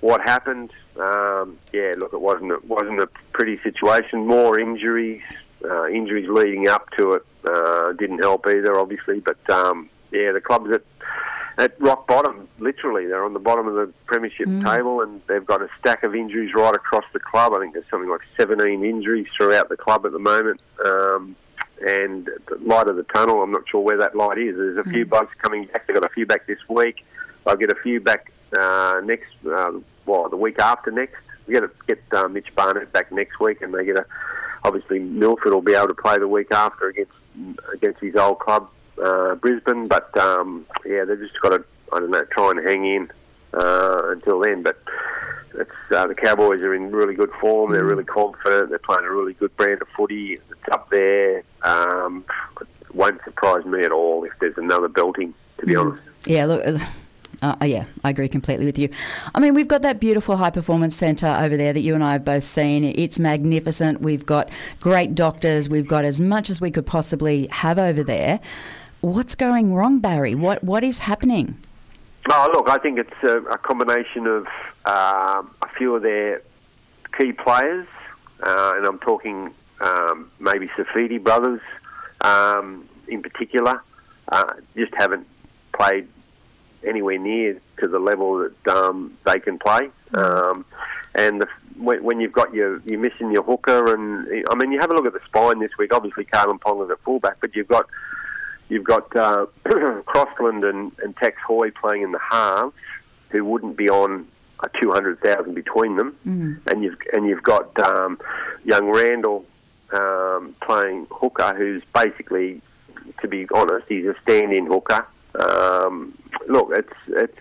what 0.00 0.20
happened. 0.22 0.70
Um, 1.00 1.58
yeah, 1.72 1.92
look, 1.98 2.12
it 2.12 2.20
wasn't 2.20 2.52
it 2.52 2.64
wasn't 2.64 3.00
a 3.00 3.08
pretty 3.32 3.58
situation. 3.62 4.26
More 4.26 4.58
injuries, 4.58 5.22
uh, 5.64 5.88
injuries 5.88 6.28
leading 6.28 6.68
up 6.68 6.90
to 6.98 7.12
it 7.12 7.22
uh, 7.44 7.92
didn't 7.92 8.18
help 8.18 8.46
either, 8.46 8.78
obviously. 8.78 9.20
But 9.20 9.38
um, 9.50 9.88
yeah, 10.12 10.32
the 10.32 10.40
clubs 10.40 10.70
that 10.70 10.82
at 11.60 11.80
rock 11.80 12.06
bottom, 12.06 12.48
literally. 12.58 13.06
They're 13.06 13.24
on 13.24 13.34
the 13.34 13.38
bottom 13.38 13.66
of 13.66 13.74
the 13.74 13.92
premiership 14.06 14.46
mm. 14.46 14.64
table, 14.64 15.02
and 15.02 15.20
they've 15.26 15.44
got 15.44 15.60
a 15.60 15.68
stack 15.78 16.02
of 16.02 16.14
injuries 16.14 16.52
right 16.54 16.74
across 16.74 17.04
the 17.12 17.20
club. 17.20 17.52
I 17.54 17.60
think 17.60 17.74
there's 17.74 17.88
something 17.90 18.08
like 18.08 18.22
17 18.38 18.82
injuries 18.82 19.26
throughout 19.36 19.68
the 19.68 19.76
club 19.76 20.06
at 20.06 20.12
the 20.12 20.18
moment. 20.18 20.60
Um, 20.84 21.36
and 21.86 22.26
the 22.48 22.58
light 22.62 22.88
of 22.88 22.96
the 22.96 23.04
tunnel, 23.04 23.42
I'm 23.42 23.52
not 23.52 23.62
sure 23.70 23.80
where 23.80 23.98
that 23.98 24.14
light 24.14 24.38
is. 24.38 24.56
There's 24.56 24.78
a 24.78 24.82
mm. 24.82 24.92
few 24.92 25.06
bugs 25.06 25.30
coming 25.38 25.66
back. 25.66 25.86
They've 25.86 25.94
got 25.94 26.04
a 26.04 26.12
few 26.12 26.26
back 26.26 26.46
this 26.46 26.58
week. 26.68 27.04
I'll 27.46 27.56
get 27.56 27.70
a 27.70 27.76
few 27.82 28.00
back 28.00 28.32
uh, 28.58 29.00
next, 29.04 29.30
uh, 29.46 29.72
well, 30.10 30.28
the 30.28 30.36
week 30.36 30.58
after 30.58 30.90
next. 30.90 31.16
We 31.46 31.54
get 31.54 31.60
to 31.60 31.70
get 31.86 32.02
uh, 32.12 32.28
Mitch 32.28 32.54
Barnett 32.54 32.92
back 32.92 33.10
next 33.12 33.40
week, 33.40 33.62
and 33.62 33.72
they 33.74 33.84
get 33.84 33.96
a. 33.96 34.06
Obviously, 34.62 34.98
Milford 34.98 35.54
will 35.54 35.62
be 35.62 35.74
able 35.74 35.88
to 35.88 35.94
play 35.94 36.18
the 36.18 36.28
week 36.28 36.52
after 36.52 36.88
against 36.88 37.12
against 37.72 38.00
his 38.00 38.14
old 38.16 38.38
club 38.40 38.68
uh, 39.02 39.34
Brisbane. 39.36 39.88
But 39.88 40.16
um, 40.18 40.66
yeah, 40.84 41.04
they've 41.04 41.18
just 41.18 41.40
got 41.40 41.50
to, 41.50 41.64
I 41.92 42.00
don't 42.00 42.10
know, 42.10 42.24
try 42.30 42.50
and 42.50 42.68
hang 42.68 42.84
in 42.84 43.10
uh, 43.54 44.02
until 44.10 44.40
then. 44.40 44.62
But 44.62 44.82
it's, 45.54 45.70
uh, 45.90 46.06
the 46.06 46.14
Cowboys 46.14 46.60
are 46.60 46.74
in 46.74 46.92
really 46.92 47.14
good 47.14 47.32
form. 47.40 47.72
They're 47.72 47.84
mm. 47.84 47.90
really 47.90 48.04
confident. 48.04 48.70
They're 48.70 48.78
playing 48.78 49.04
a 49.04 49.10
really 49.10 49.34
good 49.34 49.56
brand 49.56 49.80
of 49.82 49.88
footy. 49.96 50.34
It's 50.34 50.68
up 50.70 50.90
there. 50.90 51.42
Um, 51.62 52.24
it 52.60 52.94
won't 52.94 53.22
surprise 53.24 53.64
me 53.64 53.82
at 53.82 53.92
all 53.92 54.24
if 54.24 54.32
there's 54.40 54.58
another 54.58 54.88
belting, 54.88 55.34
to 55.58 55.66
be 55.66 55.74
mm. 55.74 55.80
honest. 55.80 56.02
Yeah, 56.26 56.44
look. 56.44 56.64
Uh, 57.42 57.56
uh, 57.60 57.64
yeah, 57.64 57.84
I 58.04 58.10
agree 58.10 58.28
completely 58.28 58.66
with 58.66 58.78
you. 58.78 58.90
I 59.34 59.40
mean, 59.40 59.54
we've 59.54 59.68
got 59.68 59.82
that 59.82 59.98
beautiful 59.98 60.36
high 60.36 60.50
performance 60.50 60.94
centre 60.94 61.34
over 61.40 61.56
there 61.56 61.72
that 61.72 61.80
you 61.80 61.94
and 61.94 62.04
I 62.04 62.12
have 62.12 62.24
both 62.24 62.44
seen. 62.44 62.84
It's 62.84 63.18
magnificent. 63.18 64.00
We've 64.00 64.26
got 64.26 64.50
great 64.80 65.14
doctors. 65.14 65.68
We've 65.68 65.88
got 65.88 66.04
as 66.04 66.20
much 66.20 66.50
as 66.50 66.60
we 66.60 66.70
could 66.70 66.86
possibly 66.86 67.46
have 67.46 67.78
over 67.78 68.02
there. 68.02 68.40
What's 69.00 69.34
going 69.34 69.74
wrong, 69.74 70.00
Barry? 70.00 70.34
What 70.34 70.62
what 70.62 70.84
is 70.84 70.98
happening? 71.00 71.58
Oh, 72.30 72.50
look, 72.52 72.68
I 72.68 72.76
think 72.76 72.98
it's 72.98 73.22
a, 73.22 73.38
a 73.38 73.56
combination 73.56 74.26
of 74.26 74.46
um, 74.84 75.54
a 75.62 75.68
few 75.78 75.94
of 75.94 76.02
their 76.02 76.42
key 77.18 77.32
players, 77.32 77.86
uh, 78.42 78.72
and 78.76 78.84
I'm 78.84 78.98
talking 78.98 79.54
um, 79.80 80.30
maybe 80.38 80.68
Saifiti 80.68 81.22
brothers 81.22 81.62
um, 82.20 82.86
in 83.08 83.22
particular, 83.22 83.82
uh, 84.30 84.52
just 84.76 84.94
haven't 84.94 85.26
played 85.72 86.06
anywhere 86.86 87.18
near 87.18 87.60
to 87.80 87.88
the 87.88 87.98
level 87.98 88.38
that 88.38 88.68
um, 88.68 89.16
they 89.24 89.40
can 89.40 89.58
play. 89.58 89.90
Um, 90.14 90.64
and 91.14 91.42
the, 91.42 91.48
when, 91.76 92.02
when, 92.02 92.20
you've 92.20 92.32
got 92.32 92.52
your 92.54 92.80
you're 92.84 93.00
missing 93.00 93.30
your 93.32 93.42
hooker, 93.42 93.94
and 93.94 94.44
I 94.50 94.54
mean, 94.54 94.72
you 94.72 94.80
have 94.80 94.90
a 94.90 94.94
look 94.94 95.06
at 95.06 95.12
the 95.12 95.20
spine 95.26 95.58
this 95.60 95.70
week. 95.78 95.94
Obviously, 95.94 96.24
Kalyn 96.24 96.60
Ponga's 96.60 96.90
at 96.90 97.00
fullback, 97.00 97.38
but 97.40 97.54
you've 97.54 97.68
got 97.68 97.86
You've 98.70 98.84
got 98.84 99.14
uh, 99.16 99.46
Crossland 100.06 100.64
and, 100.64 100.92
and 101.02 101.14
Tex 101.16 101.36
Hoy 101.44 101.72
playing 101.72 102.02
in 102.02 102.12
the 102.12 102.20
halves, 102.20 102.72
who 103.30 103.44
wouldn't 103.44 103.76
be 103.76 103.90
on 103.90 104.26
a 104.62 104.68
two 104.80 104.92
hundred 104.92 105.20
thousand 105.20 105.54
between 105.54 105.96
them, 105.96 106.16
mm. 106.26 106.66
and 106.70 106.82
you've 106.82 106.96
and 107.12 107.26
you've 107.26 107.42
got 107.42 107.78
um, 107.80 108.18
young 108.64 108.88
Randall 108.88 109.44
um, 109.92 110.54
playing 110.62 111.08
hooker, 111.10 111.52
who's 111.54 111.82
basically, 111.92 112.62
to 113.20 113.28
be 113.28 113.46
honest, 113.52 113.86
he's 113.88 114.06
a 114.06 114.14
stand-in 114.22 114.66
hooker. 114.66 115.04
Um, 115.38 116.16
look, 116.48 116.70
it's 116.72 116.92
it's 117.08 117.38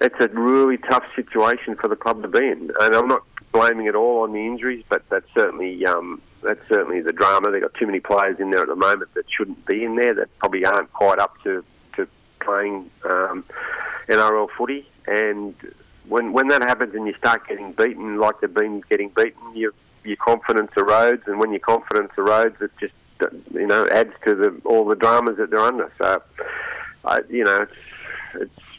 it's 0.00 0.16
a 0.20 0.28
really 0.28 0.78
tough 0.78 1.04
situation 1.14 1.76
for 1.76 1.88
the 1.88 1.96
club 1.96 2.22
to 2.22 2.28
be 2.28 2.38
in, 2.38 2.70
and 2.80 2.94
I'm 2.94 3.08
not 3.08 3.22
blaming 3.52 3.86
it 3.86 3.94
all 3.94 4.22
on 4.22 4.32
the 4.32 4.40
injuries, 4.46 4.84
but 4.88 5.02
that's 5.10 5.26
certainly 5.36 5.84
um, 5.86 6.20
that's 6.42 6.60
certainly 6.68 7.00
the 7.00 7.12
drama. 7.12 7.50
They've 7.50 7.62
got 7.62 7.74
too 7.74 7.86
many 7.86 8.00
players 8.00 8.38
in 8.38 8.50
there 8.50 8.62
at 8.62 8.68
the 8.68 8.76
moment 8.76 9.12
that 9.14 9.24
shouldn't 9.28 9.64
be 9.66 9.84
in 9.84 9.96
there. 9.96 10.14
That 10.14 10.36
probably 10.38 10.64
aren't 10.64 10.92
quite 10.92 11.18
up 11.18 11.34
to 11.44 11.64
to 11.96 12.08
playing 12.40 12.90
um, 13.04 13.44
NRL 14.08 14.48
footy. 14.56 14.88
And 15.06 15.54
when 16.08 16.32
when 16.32 16.48
that 16.48 16.62
happens 16.62 16.94
and 16.94 17.06
you 17.06 17.14
start 17.18 17.46
getting 17.48 17.72
beaten 17.72 18.18
like 18.18 18.40
they've 18.40 18.52
been 18.52 18.82
getting 18.90 19.10
beaten, 19.10 19.54
your 19.54 19.72
your 20.04 20.16
confidence 20.16 20.70
erodes. 20.76 21.26
And 21.26 21.38
when 21.38 21.50
your 21.50 21.60
confidence 21.60 22.12
erodes, 22.16 22.60
it 22.62 22.70
just 22.80 22.94
you 23.52 23.66
know 23.66 23.86
adds 23.88 24.12
to 24.26 24.34
the 24.34 24.60
all 24.64 24.86
the 24.86 24.96
dramas 24.96 25.36
that 25.38 25.50
they're 25.50 25.60
under. 25.60 25.92
So, 26.00 26.22
I, 27.04 27.20
you 27.28 27.44
know, 27.44 27.62
it's 27.62 27.72
it's 28.34 28.70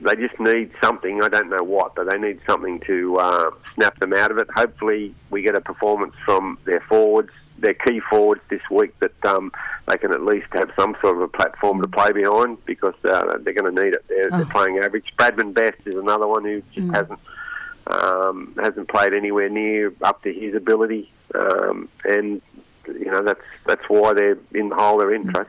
they 0.00 0.14
just 0.14 0.38
need 0.38 0.70
something. 0.82 1.22
I 1.22 1.28
don't 1.28 1.48
know 1.48 1.62
what, 1.62 1.94
but 1.94 2.08
they 2.10 2.18
need 2.18 2.40
something 2.46 2.80
to 2.80 3.16
uh, 3.16 3.50
snap 3.74 3.98
them 3.98 4.12
out 4.12 4.30
of 4.30 4.38
it. 4.38 4.48
Hopefully, 4.54 5.14
we 5.30 5.42
get 5.42 5.54
a 5.54 5.60
performance 5.60 6.14
from 6.24 6.58
their 6.64 6.80
forwards, 6.80 7.30
their 7.58 7.74
key 7.74 8.00
forwards 8.10 8.42
this 8.50 8.60
week 8.70 8.94
that 9.00 9.24
um, 9.24 9.50
they 9.86 9.96
can 9.96 10.12
at 10.12 10.22
least 10.22 10.48
have 10.52 10.70
some 10.78 10.96
sort 11.00 11.16
of 11.16 11.22
a 11.22 11.28
platform 11.28 11.80
to 11.80 11.88
play 11.88 12.12
behind 12.12 12.62
because 12.66 12.94
uh, 13.04 13.38
they're 13.40 13.54
going 13.54 13.74
to 13.74 13.82
need 13.82 13.94
it. 13.94 14.04
They're, 14.08 14.22
oh. 14.32 14.36
they're, 14.36 14.46
playing 14.46 14.78
average. 14.78 15.12
Bradman 15.18 15.54
Best 15.54 15.78
is 15.86 15.94
another 15.94 16.26
one 16.26 16.44
who 16.44 16.62
just 16.74 16.88
mm. 16.88 16.94
hasn't 16.94 17.20
um, 17.86 18.54
hasn't 18.62 18.88
played 18.88 19.14
anywhere 19.14 19.48
near 19.48 19.94
up 20.02 20.22
to 20.24 20.32
his 20.32 20.54
ability, 20.54 21.10
um, 21.34 21.88
and 22.04 22.42
you 22.86 23.10
know 23.10 23.22
that's 23.22 23.40
that's 23.64 23.84
why 23.88 24.12
they're 24.12 24.38
in 24.52 24.68
the 24.68 24.74
hole 24.74 24.98
they're 24.98 25.14
in. 25.14 25.24
Mm. 25.24 25.46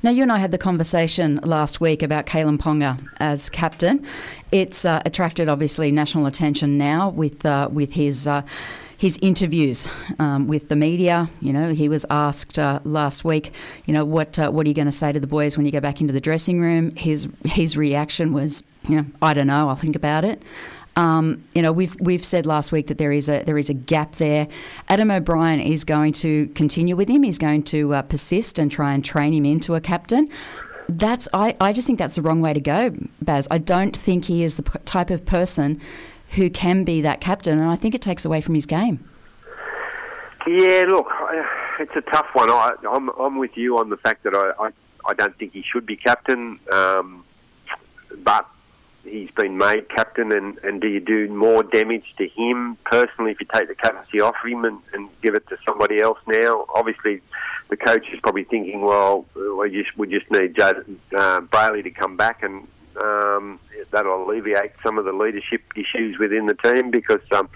Now, 0.00 0.10
you 0.10 0.22
and 0.22 0.30
I 0.30 0.38
had 0.38 0.52
the 0.52 0.58
conversation 0.58 1.40
last 1.42 1.80
week 1.80 2.04
about 2.04 2.26
Kalyn 2.26 2.56
Ponga 2.56 3.04
as 3.18 3.50
captain. 3.50 4.06
It's 4.52 4.84
uh, 4.84 5.02
attracted 5.04 5.48
obviously 5.48 5.90
national 5.90 6.26
attention 6.26 6.78
now 6.78 7.08
with 7.08 7.44
uh, 7.44 7.68
with 7.72 7.94
his. 7.94 8.26
Uh, 8.26 8.42
his 8.96 9.16
interviews 9.22 9.86
um, 10.18 10.48
with 10.48 10.68
the 10.68 10.74
media. 10.74 11.30
You 11.40 11.52
know, 11.52 11.72
he 11.72 11.88
was 11.88 12.04
asked 12.10 12.58
uh, 12.58 12.80
last 12.82 13.24
week, 13.24 13.52
you 13.86 13.94
know, 13.94 14.04
what 14.04 14.40
uh, 14.40 14.50
what 14.50 14.66
are 14.66 14.68
you 14.68 14.74
going 14.74 14.86
to 14.86 14.92
say 14.92 15.12
to 15.12 15.20
the 15.20 15.28
boys 15.28 15.56
when 15.56 15.64
you 15.64 15.70
go 15.70 15.78
back 15.78 16.00
into 16.00 16.12
the 16.12 16.20
dressing 16.20 16.60
room? 16.60 16.90
His 16.96 17.28
his 17.44 17.76
reaction 17.76 18.32
was, 18.32 18.64
you 18.88 18.96
know, 18.96 19.06
I 19.22 19.34
don't 19.34 19.46
know. 19.46 19.68
I'll 19.68 19.76
think 19.76 19.94
about 19.94 20.24
it. 20.24 20.42
Um, 20.98 21.44
you 21.54 21.62
know, 21.62 21.70
we've 21.70 21.96
we've 22.00 22.24
said 22.24 22.44
last 22.44 22.72
week 22.72 22.88
that 22.88 22.98
there 22.98 23.12
is 23.12 23.28
a 23.28 23.44
there 23.44 23.56
is 23.56 23.70
a 23.70 23.74
gap 23.74 24.16
there. 24.16 24.48
Adam 24.88 25.12
O'Brien 25.12 25.60
is 25.60 25.84
going 25.84 26.12
to 26.14 26.48
continue 26.48 26.96
with 26.96 27.08
him. 27.08 27.22
He's 27.22 27.38
going 27.38 27.62
to 27.64 27.94
uh, 27.94 28.02
persist 28.02 28.58
and 28.58 28.68
try 28.70 28.92
and 28.94 29.04
train 29.04 29.32
him 29.32 29.44
into 29.44 29.76
a 29.76 29.80
captain. 29.80 30.28
That's 30.88 31.28
I, 31.32 31.54
I 31.60 31.72
just 31.72 31.86
think 31.86 32.00
that's 32.00 32.16
the 32.16 32.22
wrong 32.22 32.40
way 32.40 32.52
to 32.52 32.60
go, 32.60 32.92
Baz. 33.22 33.46
I 33.48 33.58
don't 33.58 33.96
think 33.96 34.24
he 34.24 34.42
is 34.42 34.56
the 34.56 34.64
p- 34.64 34.78
type 34.84 35.10
of 35.10 35.24
person 35.24 35.80
who 36.30 36.50
can 36.50 36.82
be 36.82 37.00
that 37.02 37.20
captain, 37.20 37.60
and 37.60 37.68
I 37.68 37.76
think 37.76 37.94
it 37.94 38.02
takes 38.02 38.24
away 38.24 38.40
from 38.40 38.56
his 38.56 38.66
game. 38.66 39.08
Yeah, 40.48 40.86
look, 40.88 41.06
it's 41.78 41.94
a 41.94 42.00
tough 42.10 42.26
one. 42.32 42.50
I, 42.50 42.72
am 42.84 43.08
I'm, 43.08 43.20
I'm 43.20 43.38
with 43.38 43.56
you 43.56 43.78
on 43.78 43.90
the 43.90 43.98
fact 43.98 44.24
that 44.24 44.34
I, 44.34 44.66
I, 44.66 44.70
I 45.04 45.14
don't 45.14 45.36
think 45.38 45.52
he 45.52 45.62
should 45.62 45.86
be 45.86 45.94
captain, 45.94 46.58
um, 46.72 47.24
but 48.24 48.48
he's 49.10 49.30
been 49.30 49.58
made 49.58 49.88
captain, 49.88 50.32
and, 50.32 50.58
and 50.58 50.80
do 50.80 50.88
you 50.88 51.00
do 51.00 51.28
more 51.28 51.62
damage 51.62 52.14
to 52.18 52.28
him 52.28 52.76
personally 52.84 53.32
if 53.32 53.40
you 53.40 53.46
take 53.52 53.68
the 53.68 53.74
captaincy 53.74 54.20
off 54.20 54.36
him 54.44 54.64
and, 54.64 54.78
and 54.92 55.08
give 55.22 55.34
it 55.34 55.46
to 55.48 55.56
somebody 55.66 56.00
else 56.00 56.18
now? 56.26 56.66
Obviously, 56.74 57.20
the 57.68 57.76
coach 57.76 58.06
is 58.12 58.20
probably 58.20 58.44
thinking, 58.44 58.82
well, 58.82 59.26
we 59.58 59.70
just 59.70 59.96
we 59.96 60.06
just 60.06 60.30
need 60.30 60.56
Joe, 60.56 60.82
uh, 61.16 61.40
Brailey 61.40 61.82
to 61.84 61.90
come 61.90 62.16
back, 62.16 62.42
and 62.42 62.66
um, 63.02 63.60
that'll 63.90 64.24
alleviate 64.24 64.72
some 64.82 64.98
of 64.98 65.04
the 65.04 65.12
leadership 65.12 65.62
issues 65.76 66.18
within 66.18 66.46
the 66.46 66.54
team 66.54 66.90
because 66.90 67.20
um, 67.32 67.48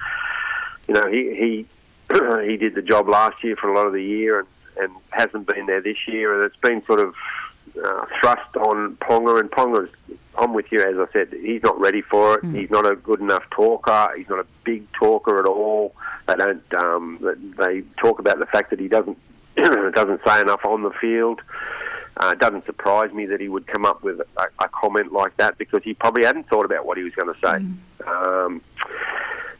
you 0.88 0.94
know 0.94 1.08
he 1.10 1.34
he 1.34 1.66
he 2.48 2.56
did 2.56 2.74
the 2.74 2.82
job 2.82 3.08
last 3.08 3.42
year 3.42 3.56
for 3.56 3.68
a 3.72 3.74
lot 3.74 3.86
of 3.86 3.92
the 3.92 4.02
year 4.02 4.40
and, 4.40 4.48
and 4.78 4.92
hasn't 5.10 5.46
been 5.46 5.66
there 5.66 5.80
this 5.80 6.06
year, 6.06 6.34
and 6.34 6.44
it's 6.44 6.56
been 6.56 6.84
sort 6.86 7.00
of 7.00 7.14
uh, 7.84 8.06
thrust 8.20 8.56
on 8.56 8.96
Ponga, 8.96 9.40
and 9.40 9.50
Ponga's 9.50 9.90
I'm 10.38 10.54
with 10.54 10.66
you. 10.70 10.80
As 10.80 10.96
I 10.96 11.12
said, 11.12 11.28
he's 11.32 11.62
not 11.62 11.78
ready 11.78 12.00
for 12.00 12.36
it. 12.36 12.42
Mm. 12.42 12.58
He's 12.58 12.70
not 12.70 12.90
a 12.90 12.96
good 12.96 13.20
enough 13.20 13.44
talker. 13.50 14.08
He's 14.16 14.28
not 14.28 14.38
a 14.38 14.46
big 14.64 14.86
talker 14.92 15.38
at 15.38 15.46
all. 15.46 15.94
They 16.26 16.34
don't. 16.36 16.74
Um, 16.74 17.18
they 17.58 17.82
talk 18.00 18.18
about 18.18 18.38
the 18.38 18.46
fact 18.46 18.70
that 18.70 18.80
he 18.80 18.88
doesn't 18.88 19.18
doesn't 19.56 20.20
say 20.26 20.40
enough 20.40 20.64
on 20.64 20.82
the 20.82 20.92
field. 21.00 21.40
Uh, 22.16 22.30
it 22.30 22.38
doesn't 22.38 22.64
surprise 22.66 23.12
me 23.12 23.26
that 23.26 23.40
he 23.40 23.48
would 23.48 23.66
come 23.66 23.84
up 23.86 24.02
with 24.02 24.20
a, 24.20 24.48
a, 24.58 24.68
comment 24.68 25.12
like 25.12 25.34
that 25.38 25.56
because 25.56 25.80
he 25.82 25.94
probably 25.94 26.24
hadn't 26.24 26.46
thought 26.46 26.66
about 26.66 26.84
what 26.84 26.98
he 26.98 27.02
was 27.02 27.14
going 27.14 27.32
to 27.32 27.40
say. 27.40 27.64
Mm. 28.04 28.06
Um, 28.06 28.62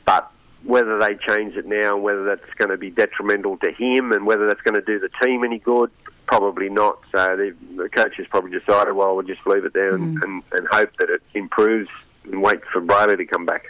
but 0.04 0.30
whether 0.62 0.98
they 0.98 1.16
change 1.26 1.56
it 1.56 1.66
now, 1.66 1.96
whether 1.96 2.24
that's 2.24 2.52
going 2.58 2.68
to 2.68 2.76
be 2.76 2.90
detrimental 2.90 3.56
to 3.58 3.72
him, 3.72 4.12
and 4.12 4.26
whether 4.26 4.46
that's 4.46 4.60
going 4.60 4.74
to 4.74 4.82
do 4.82 4.98
the 4.98 5.08
team 5.22 5.44
any 5.44 5.58
good, 5.58 5.90
probably 6.26 6.68
not. 6.68 6.98
So 7.12 7.36
the, 7.36 7.54
the 7.76 7.88
coach 7.88 8.16
has 8.16 8.26
probably 8.28 8.58
decided, 8.58 8.92
well, 8.94 9.14
we'll 9.14 9.26
just 9.26 9.46
leave 9.46 9.64
it 9.64 9.72
there 9.74 9.94
and, 9.94 10.18
mm. 10.18 10.24
and, 10.24 10.42
and 10.52 10.68
hope 10.68 10.90
that 10.98 11.10
it 11.10 11.22
improves 11.34 11.88
and 12.24 12.42
wait 12.42 12.60
for 12.72 12.80
Brailey 12.80 13.16
to 13.16 13.24
come 13.24 13.46
back. 13.46 13.66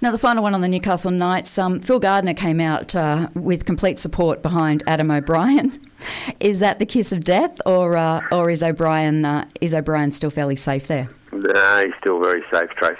Now, 0.00 0.12
the 0.12 0.18
final 0.18 0.44
one 0.44 0.54
on 0.54 0.60
the 0.60 0.68
Newcastle 0.68 1.10
Knights, 1.10 1.58
um, 1.58 1.80
Phil 1.80 1.98
Gardner 1.98 2.34
came 2.34 2.60
out 2.60 2.94
uh, 2.94 3.28
with 3.34 3.66
complete 3.66 3.98
support 3.98 4.42
behind 4.42 4.84
Adam 4.86 5.10
O'Brien. 5.10 5.80
is 6.40 6.60
that 6.60 6.78
the 6.78 6.86
kiss 6.86 7.10
of 7.10 7.24
death, 7.24 7.60
or 7.66 7.96
uh, 7.96 8.20
or 8.30 8.48
is 8.48 8.62
O'Brien 8.62 9.24
uh, 9.24 9.48
is 9.60 9.74
O'Brien 9.74 10.12
still 10.12 10.30
fairly 10.30 10.54
safe 10.54 10.86
there? 10.86 11.08
No, 11.32 11.82
he's 11.84 11.94
still 12.00 12.20
very 12.22 12.44
safe, 12.52 12.70
Trace. 12.70 12.96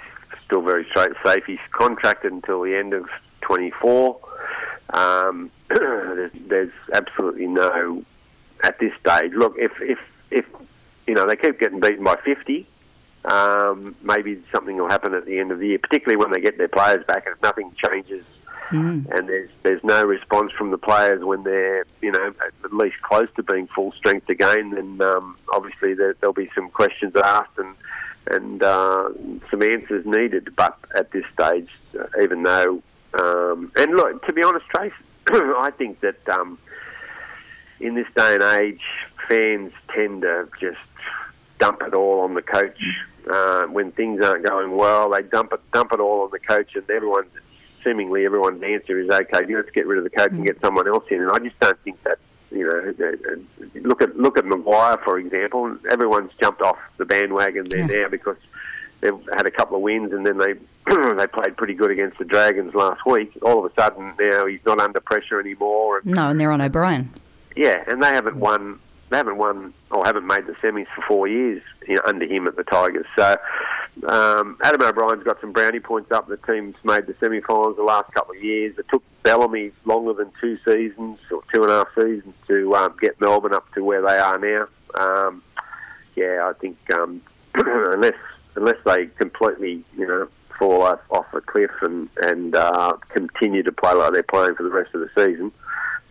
Still 0.47 0.63
very 0.63 0.87
safe. 1.25 1.45
He's 1.47 1.59
contracted 1.73 2.33
until 2.33 2.63
the 2.63 2.75
end 2.77 2.93
of 2.93 3.07
24. 3.43 4.19
Um, 4.91 5.51
there's, 5.69 6.33
there's 6.49 6.73
absolutely 6.93 7.47
no 7.47 8.05
at 8.65 8.79
this 8.79 8.93
stage. 9.01 9.33
Look, 9.33 9.55
if 9.59 9.73
if 9.81 9.99
if 10.31 10.45
you 11.07 11.15
know 11.15 11.27
they 11.27 11.37
keep 11.37 11.59
getting 11.61 11.81
beaten 11.81 12.05
by 12.05 12.17
50, 12.25 12.67
um, 13.25 13.97
maybe 14.03 14.43
something 14.53 14.77
will 14.77 14.89
happen 14.89 15.15
at 15.15 15.27
the 15.27 15.39
end 15.39 15.53
of 15.53 15.59
the 15.59 15.69
year, 15.69 15.79
particularly 15.79 16.17
when 16.17 16.33
they 16.33 16.41
get 16.41 16.59
their 16.59 16.69
players 16.69 17.05
back. 17.07 17.25
If 17.27 17.43
nothing 17.43 17.75
changes 17.85 18.25
mm. 18.71 19.07
and 19.11 19.29
there's 19.29 19.51
there's 19.63 19.83
no 19.85 20.05
response 20.05 20.53
from 20.53 20.71
the 20.71 20.79
players 20.79 21.25
when 21.25 21.43
they're 21.43 21.85
you 22.03 22.13
know 22.13 22.35
at 22.45 22.73
least 22.73 22.97
close 23.03 23.29
to 23.37 23.43
being 23.43 23.69
full 23.69 23.93
strength 23.93 24.29
again, 24.29 24.71
then 24.71 25.01
um, 25.01 25.37
obviously 25.53 25.95
there, 25.95 26.15
will 26.23 26.33
be 26.33 26.51
some 26.55 26.71
questions 26.71 27.13
asked 27.17 27.59
and 27.59 27.75
and 28.31 28.63
uh, 28.63 29.09
some 29.51 29.63
answers 29.63 30.05
needed. 30.05 30.55
But 30.55 30.79
at 30.95 31.11
this 31.13 31.25
stage, 31.33 31.69
even 32.21 32.43
though 32.43 32.83
um, 33.19 33.73
and 33.77 33.97
look, 33.97 34.27
to 34.27 34.33
be 34.33 34.43
honest, 34.43 34.67
Trace, 34.75 34.93
I 35.31 35.71
think 35.77 36.01
that. 36.01 36.29
In 37.81 37.95
this 37.95 38.07
day 38.17 38.35
and 38.35 38.43
age, 38.43 38.81
fans 39.29 39.73
tend 39.95 40.23
to 40.23 40.49
just 40.61 40.79
dump 41.59 41.83
it 41.83 41.95
all 41.95 42.21
on 42.21 42.35
the 42.35 42.43
coach. 42.43 42.81
Uh, 43.31 43.65
when 43.65 43.93
things 43.93 44.25
aren't 44.25 44.45
going 44.45 44.77
well, 44.77 45.11
they 45.11 45.23
dump 45.23 45.53
it 45.53 45.61
dump 45.73 45.93
it 45.93 46.01
all 46.01 46.23
on 46.23 46.31
the 46.31 46.39
coach, 46.39 46.75
and 46.75 46.89
everyone's 46.91 47.31
seemingly 47.85 48.25
everyone's 48.25 48.63
answer 48.63 48.99
is 48.99 49.09
okay. 49.11 49.55
Let's 49.55 49.71
get 49.71 49.87
rid 49.87 49.99
of 49.99 50.05
the 50.05 50.11
coach 50.11 50.33
and 50.33 50.45
get 50.45 50.61
someone 50.61 50.89
else 50.89 51.05
in. 51.11 51.23
And 51.23 51.31
I 51.31 51.39
just 51.39 51.59
don't 51.61 51.79
think 51.83 52.03
that 52.05 52.19
you 52.51 52.67
know. 52.67 52.95
Uh, 52.99 53.33
uh, 53.33 53.81
look 53.83 54.03
at 54.03 54.17
look 54.17 54.39
at 54.39 54.45
Maguire 54.45 54.99
for 55.05 55.19
example. 55.19 55.77
Everyone's 55.91 56.33
jumped 56.41 56.63
off 56.63 56.79
the 56.97 57.05
bandwagon 57.05 57.65
there 57.71 57.91
yeah. 57.91 58.03
now 58.03 58.09
because 58.09 58.37
they've 59.01 59.21
had 59.37 59.47
a 59.47 59.51
couple 59.51 59.77
of 59.77 59.83
wins 59.83 60.13
and 60.13 60.27
then 60.27 60.39
they 60.39 60.55
they 61.17 61.27
played 61.27 61.57
pretty 61.57 61.75
good 61.75 61.91
against 61.91 62.19
the 62.19 62.25
Dragons 62.25 62.75
last 62.75 63.05
week. 63.07 63.37
All 63.43 63.65
of 63.65 63.71
a 63.71 63.81
sudden 63.81 64.15
now 64.19 64.47
he's 64.47 64.61
not 64.65 64.81
under 64.81 65.01
pressure 65.01 65.41
anymore. 65.41 65.99
And, 65.99 66.15
no, 66.15 66.31
and 66.31 66.41
they're 66.41 66.53
on 66.53 66.61
O'Brien. 66.61 67.13
Yeah, 67.59 67.83
and 67.89 68.01
they 68.01 68.11
haven't 68.11 68.37
won. 68.37 68.79
They 69.11 69.17
haven't 69.17 69.37
won 69.37 69.75
or 69.91 70.05
haven't 70.07 70.29
made 70.29 70.47
the 70.47 70.53
semis 70.63 70.87
for 70.95 71.03
four 71.09 71.27
years 71.27 71.61
you 71.89 71.97
know, 71.97 72.03
under 72.07 72.25
him 72.25 72.47
at 72.47 72.55
the 72.55 72.63
Tigers. 72.63 73.07
So 73.19 73.37
um, 74.07 74.59
Adam 74.63 74.81
O'Brien's 74.81 75.25
got 75.25 75.41
some 75.41 75.53
brownie 75.53 75.81
points 75.81 76.13
up. 76.13 76.29
The 76.29 76.37
team's 76.37 76.77
made 76.85 77.09
the 77.09 77.17
semi-finals 77.19 77.77
the 77.77 77.83
last 77.83 78.15
couple 78.15 78.37
of 78.37 78.45
years. 78.45 78.79
It 78.79 78.87
took 78.93 79.03
Bellamy 79.25 79.73
longer 79.87 80.13
than 80.13 80.31
two 80.41 80.57
seasons 80.65 81.19
or 81.33 81.43
two 81.53 81.65
and 81.65 81.73
a 81.73 81.79
half 81.79 81.89
seasons 81.97 82.33
to 82.47 82.77
um, 82.77 82.95
get 83.01 83.21
Melbourne 83.21 83.55
up 83.55 83.65
to 83.75 83.83
where 83.83 84.03
they 84.03 84.19
are 84.19 84.39
now. 84.39 84.69
Um, 84.97 85.43
yeah, 86.15 86.49
I 86.49 86.53
think 86.61 86.77
um, 86.93 87.21
unless 87.55 88.15
unless 88.55 88.77
they 88.87 89.07
completely, 89.07 89.85
you 89.97 90.07
know, 90.07 90.29
fall 90.61 90.83
off, 90.83 91.01
off 91.11 91.27
a 91.33 91.41
cliff 91.41 91.73
and 91.83 92.09
and 92.23 92.55
uh, 92.55 92.93
continue 93.09 93.65
to 93.65 93.73
play 93.73 93.95
like 93.95 94.13
they're 94.13 94.23
playing 94.23 94.55
for 94.55 94.63
the 94.63 94.71
rest 94.71 94.95
of 94.95 95.01
the 95.01 95.11
season, 95.17 95.51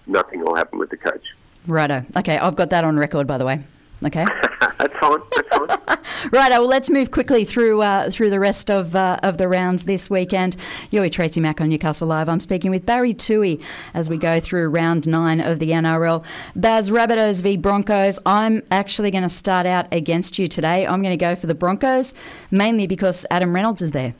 nothing 0.07 0.41
will 0.41 0.55
happen 0.55 0.79
with 0.79 0.89
the 0.89 0.97
coach. 0.97 1.23
Righto. 1.67 2.05
Okay, 2.15 2.37
I've 2.37 2.55
got 2.55 2.69
that 2.69 2.83
on 2.83 2.97
record, 2.97 3.27
by 3.27 3.37
the 3.37 3.45
way. 3.45 3.63
Okay. 4.05 4.25
that's 4.77 4.95
fine. 4.97 5.19
That's 5.35 5.47
fine. 5.49 5.97
Righto. 6.31 6.59
Well, 6.59 6.67
let's 6.67 6.89
move 6.89 7.11
quickly 7.11 7.45
through 7.45 7.81
uh, 7.81 8.09
through 8.09 8.29
the 8.29 8.39
rest 8.39 8.69
of 8.69 8.95
uh, 8.95 9.19
of 9.23 9.37
the 9.37 9.47
rounds 9.47 9.85
this 9.85 10.09
weekend. 10.09 10.55
You're 10.91 11.03
with 11.03 11.13
Tracy 11.13 11.39
Mack 11.39 11.61
on 11.61 11.69
Newcastle 11.69 12.07
Live. 12.07 12.29
I'm 12.29 12.39
speaking 12.39 12.71
with 12.71 12.85
Barry 12.85 13.13
Toohey 13.13 13.63
as 13.93 14.09
we 14.09 14.17
go 14.17 14.39
through 14.39 14.69
round 14.69 15.07
nine 15.07 15.39
of 15.39 15.59
the 15.59 15.71
NRL. 15.71 16.23
Baz 16.55 16.89
Rabbitohs 16.89 17.41
v 17.41 17.57
Broncos. 17.57 18.19
I'm 18.25 18.63
actually 18.71 19.11
going 19.11 19.23
to 19.23 19.29
start 19.29 19.65
out 19.65 19.87
against 19.93 20.37
you 20.37 20.47
today. 20.47 20.85
I'm 20.85 21.01
going 21.01 21.17
to 21.17 21.23
go 21.23 21.35
for 21.35 21.47
the 21.47 21.55
Broncos, 21.55 22.13
mainly 22.51 22.87
because 22.87 23.25
Adam 23.31 23.53
Reynolds 23.53 23.81
is 23.81 23.91
there. 23.91 24.13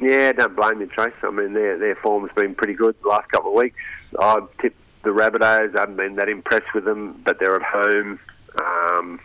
Yeah, 0.00 0.32
don't 0.32 0.56
blame 0.56 0.78
me, 0.78 0.86
Trace. 0.86 1.14
I 1.22 1.30
mean, 1.30 1.52
their 1.52 1.78
their 1.78 1.94
form's 1.96 2.30
been 2.36 2.54
pretty 2.54 2.74
good 2.74 2.96
the 3.02 3.08
last 3.08 3.30
couple 3.30 3.50
of 3.50 3.56
weeks. 3.56 3.78
I'd 4.18 4.46
tip 4.60 4.74
the 5.04 5.10
Rabbitohs. 5.10 5.76
I 5.76 5.80
haven't 5.80 5.96
been 5.96 6.16
that 6.16 6.28
impressed 6.28 6.72
with 6.74 6.84
them, 6.84 7.20
but 7.24 7.38
they're 7.38 7.56
at 7.56 7.62
home. 7.62 8.18
Um, 8.60 9.20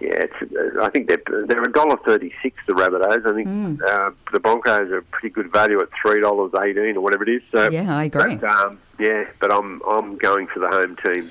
yeah, 0.00 0.24
it's, 0.26 0.78
I 0.80 0.90
think 0.90 1.08
they're 1.08 1.22
they're 1.46 1.62
a 1.62 1.72
dollar 1.72 1.96
thirty 2.04 2.32
six. 2.42 2.56
The 2.66 2.74
Rabbitohs. 2.74 3.26
I 3.26 3.34
think 3.34 3.48
Hmm. 3.48 3.76
uh, 3.86 4.10
the 4.32 4.40
Broncos 4.40 4.90
are 4.90 4.98
a 4.98 5.02
pretty 5.02 5.30
good 5.30 5.52
value 5.52 5.80
at 5.80 5.88
three 6.02 6.20
dollars 6.20 6.52
eighteen 6.62 6.96
or 6.96 7.00
whatever 7.00 7.22
it 7.22 7.30
is. 7.30 7.42
So 7.52 7.70
Yeah, 7.70 7.96
I 7.96 8.04
agree. 8.04 8.36
But, 8.36 8.50
um, 8.50 8.78
yeah, 8.98 9.24
but 9.40 9.52
I'm 9.52 9.80
I'm 9.88 10.16
going 10.16 10.46
for 10.48 10.60
the 10.60 10.68
home 10.68 10.96
team. 10.96 11.30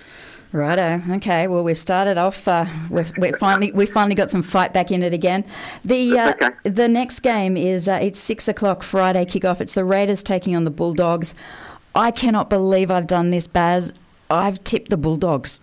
Righto. 0.54 1.02
Okay. 1.16 1.48
Well, 1.48 1.64
we've 1.64 1.78
started 1.80 2.20
off. 2.20 2.48
Uh, 2.48 2.66
we've, 2.92 3.12
we've 3.18 3.36
finally 3.38 3.72
we 3.72 3.88
finally 3.88 4.14
got 4.14 4.30
some 4.30 4.44
fight 4.44 4.72
back 4.72 4.92
in 4.92 5.02
it 5.02 5.12
again. 5.12 5.46
The 5.84 6.18
uh, 6.20 6.30
okay. 6.32 6.50
the 6.64 6.88
next 6.88 7.22
game 7.22 7.58
is 7.58 7.88
uh, 7.88 8.00
it's 8.02 8.20
six 8.20 8.48
o'clock 8.48 8.84
Friday 8.84 9.26
kickoff. 9.26 9.62
It's 9.62 9.74
the 9.74 9.84
Raiders 9.84 10.22
taking 10.22 10.56
on 10.56 10.64
the 10.64 10.70
Bulldogs. 10.72 11.34
I 11.96 12.12
cannot 12.12 12.50
believe 12.50 12.90
I've 12.90 13.08
done 13.08 13.30
this, 13.30 13.48
Baz. 13.48 13.94
I've 14.30 14.64
tipped 14.64 14.90
the 14.90 14.98
Bulldogs. 14.98 15.60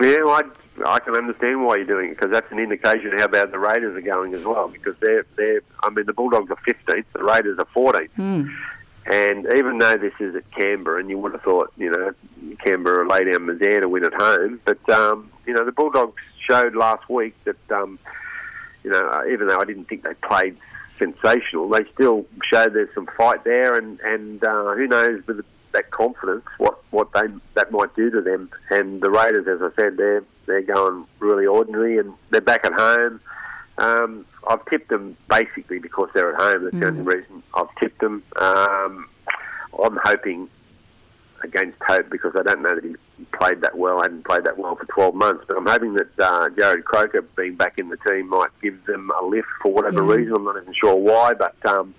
Yeah, 0.00 0.24
well, 0.24 0.42
I, 0.84 0.94
I 0.94 0.98
can 1.00 1.14
understand 1.14 1.64
why 1.64 1.76
you're 1.76 1.84
doing 1.84 2.10
it 2.10 2.16
because 2.16 2.32
that's 2.32 2.50
an 2.50 2.58
indication 2.58 3.14
of 3.14 3.20
how 3.20 3.28
bad 3.28 3.52
the 3.52 3.58
Raiders 3.58 3.96
are 3.96 4.00
going 4.00 4.34
as 4.34 4.44
well. 4.44 4.68
Because 4.68 4.96
they're 5.00 5.24
they're 5.36 5.60
I 5.82 5.90
mean 5.90 6.06
the 6.06 6.12
Bulldogs 6.12 6.50
are 6.50 6.56
15th, 6.66 7.04
the 7.12 7.22
Raiders 7.22 7.58
are 7.58 7.66
14th. 7.66 8.10
And 9.06 9.46
even 9.54 9.78
though 9.78 9.96
this 9.96 10.14
is 10.18 10.34
at 10.34 10.50
Canberra, 10.50 10.98
and 10.98 11.10
you 11.10 11.18
would 11.18 11.32
have 11.32 11.42
thought, 11.42 11.72
you 11.76 11.90
know, 11.90 12.14
Canberra 12.64 13.06
lay 13.06 13.24
down 13.24 13.40
misère 13.40 13.82
to 13.82 13.88
win 13.88 14.04
at 14.04 14.14
home, 14.14 14.60
but 14.64 14.88
um, 14.90 15.30
you 15.46 15.52
know 15.52 15.64
the 15.64 15.72
Bulldogs 15.72 16.20
showed 16.48 16.74
last 16.74 17.08
week 17.08 17.34
that 17.44 17.70
um, 17.70 17.98
you 18.82 18.90
know 18.90 19.22
even 19.30 19.46
though 19.46 19.58
I 19.58 19.64
didn't 19.64 19.84
think 19.84 20.02
they 20.02 20.14
played 20.14 20.56
sensational, 20.98 21.68
they 21.68 21.84
still 21.94 22.26
show 22.42 22.68
there's 22.68 22.92
some 22.94 23.08
fight 23.16 23.44
there, 23.44 23.76
and 23.76 24.00
and 24.00 24.42
uh, 24.44 24.74
who 24.74 24.86
knows 24.86 25.26
with 25.26 25.44
that 25.72 25.90
confidence 25.90 26.44
what 26.58 26.82
what 26.90 27.12
they 27.12 27.22
that 27.54 27.70
might 27.70 27.94
do 27.96 28.10
to 28.10 28.20
them. 28.20 28.50
And 28.70 29.02
the 29.02 29.10
Raiders, 29.10 29.46
as 29.46 29.60
I 29.60 29.74
said, 29.76 29.96
they're 29.96 30.24
they're 30.46 30.62
going 30.62 31.06
really 31.18 31.46
ordinary, 31.46 31.98
and 31.98 32.14
they're 32.30 32.40
back 32.40 32.64
at 32.64 32.72
home. 32.72 33.20
Um, 33.76 34.24
I've 34.48 34.64
tipped 34.66 34.88
them 34.88 35.16
basically 35.28 35.80
because 35.80 36.08
they're 36.14 36.32
at 36.32 36.40
home. 36.40 36.64
That's 36.64 36.78
the 36.78 36.86
only 36.86 37.02
reason 37.02 37.42
I've 37.54 37.74
tipped 37.80 38.00
them. 38.00 38.22
Um, 38.36 39.08
I'm 39.82 39.98
hoping 40.04 40.48
against 41.44 41.78
hope 41.86 42.10
because 42.10 42.32
I 42.36 42.42
don't 42.42 42.62
know 42.62 42.74
that 42.74 42.84
he 42.84 42.96
played 43.38 43.60
that 43.60 43.76
well. 43.78 44.00
I 44.00 44.04
hadn't 44.04 44.24
played 44.24 44.44
that 44.44 44.58
well 44.58 44.74
for 44.76 44.86
12 44.86 45.14
months, 45.14 45.44
but 45.46 45.56
I'm 45.56 45.66
hoping 45.66 45.94
that 45.94 46.08
uh, 46.18 46.48
Jarrod 46.50 46.84
Croker 46.84 47.22
being 47.36 47.54
back 47.54 47.78
in 47.78 47.88
the 47.90 47.96
team 47.98 48.28
might 48.28 48.50
give 48.62 48.84
them 48.86 49.10
a 49.20 49.24
lift 49.24 49.48
for 49.62 49.72
whatever 49.72 50.02
Yeah. 50.04 50.14
reason. 50.16 50.34
I'm 50.34 50.44
not 50.44 50.60
even 50.60 50.74
sure 50.74 50.94
why, 50.96 51.34
but 51.34 51.54
um, 51.66 51.94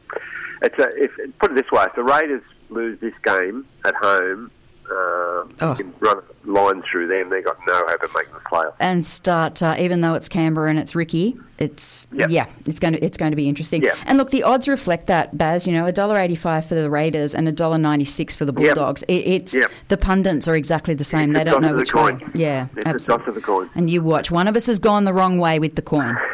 it's 0.62 0.78
a, 0.80 0.88
if 1.02 1.12
put 1.40 1.52
it 1.52 1.56
this 1.56 1.72
way: 1.72 1.84
if 1.86 1.96
the 1.96 2.04
Raiders 2.04 2.44
lose 2.70 3.00
this 3.00 3.14
game 3.24 3.66
at 3.86 3.96
home, 3.96 4.52
um, 4.92 5.50
Oh. 5.62 5.70
you 5.72 5.76
can 5.76 5.94
run 6.00 6.18
a 6.20 6.50
line 6.50 6.84
through 6.92 7.08
them. 7.08 7.30
They've 7.30 7.44
got 7.44 7.58
no 7.66 7.74
hope 7.88 8.04
of 8.04 8.10
making 8.16 8.34
the 8.34 8.40
playoffs. 8.42 8.74
and 8.80 9.06
start. 9.06 9.62
Uh, 9.62 9.76
even 9.80 10.02
though 10.02 10.14
it's 10.14 10.28
Canberra 10.30 10.70
and 10.70 10.78
it's 10.80 10.96
Ricky, 10.96 11.38
it's 11.60 12.08
Yep. 12.14 12.30
yeah, 12.30 12.46
it's 12.66 12.80
going 12.80 12.94
to 12.94 13.04
it's 13.04 13.18
going 13.18 13.32
to 13.32 13.36
be 13.36 13.48
interesting. 13.50 13.84
Yep. 13.84 13.96
And 14.06 14.18
look, 14.18 14.30
the 14.32 14.44
odds 14.44 14.68
reflect 14.68 15.08
that, 15.08 15.38
Baz. 15.38 15.66
You 15.68 15.74
know, 15.74 15.86
a 15.86 15.92
dollar 15.92 16.18
eighty 16.20 16.36
five 16.36 16.66
for 16.66 16.76
the 16.76 16.90
Raiders 16.90 17.34
and 17.36 17.48
a 17.48 17.52
dollar 17.52 17.78
ninety 17.78 18.06
six 18.06 18.36
for 18.36 18.46
the 18.46 18.54
Yep. 18.54 18.76
Bulldogs. 18.76 19.04
It, 19.04 19.14
it's 19.26 19.56
Yep. 19.56 19.72
the 19.88 19.98
pundits 19.98 20.48
are 20.48 20.56
exactly 20.56 20.94
the 20.94 21.04
same. 21.04 21.30
It's 21.32 21.38
they 21.40 21.44
don't 21.44 21.62
know 21.62 21.70
of 21.76 21.86
the 21.88 21.98
way. 21.98 22.18
coin. 22.18 22.32
Yeah, 22.36 22.68
It's 22.76 22.84
the 22.86 22.90
absolutely. 23.14 23.28
of 23.30 23.36
the 23.36 23.42
coin. 23.42 23.70
And 23.76 23.90
you 23.90 24.04
watch. 24.04 24.30
One 24.32 24.48
of 24.48 24.56
us 24.56 24.68
has 24.68 24.80
gone 24.80 25.04
the 25.06 25.14
wrong 25.14 25.40
way 25.40 25.60
with 25.60 25.76
the 25.76 25.82
coin. 25.82 26.18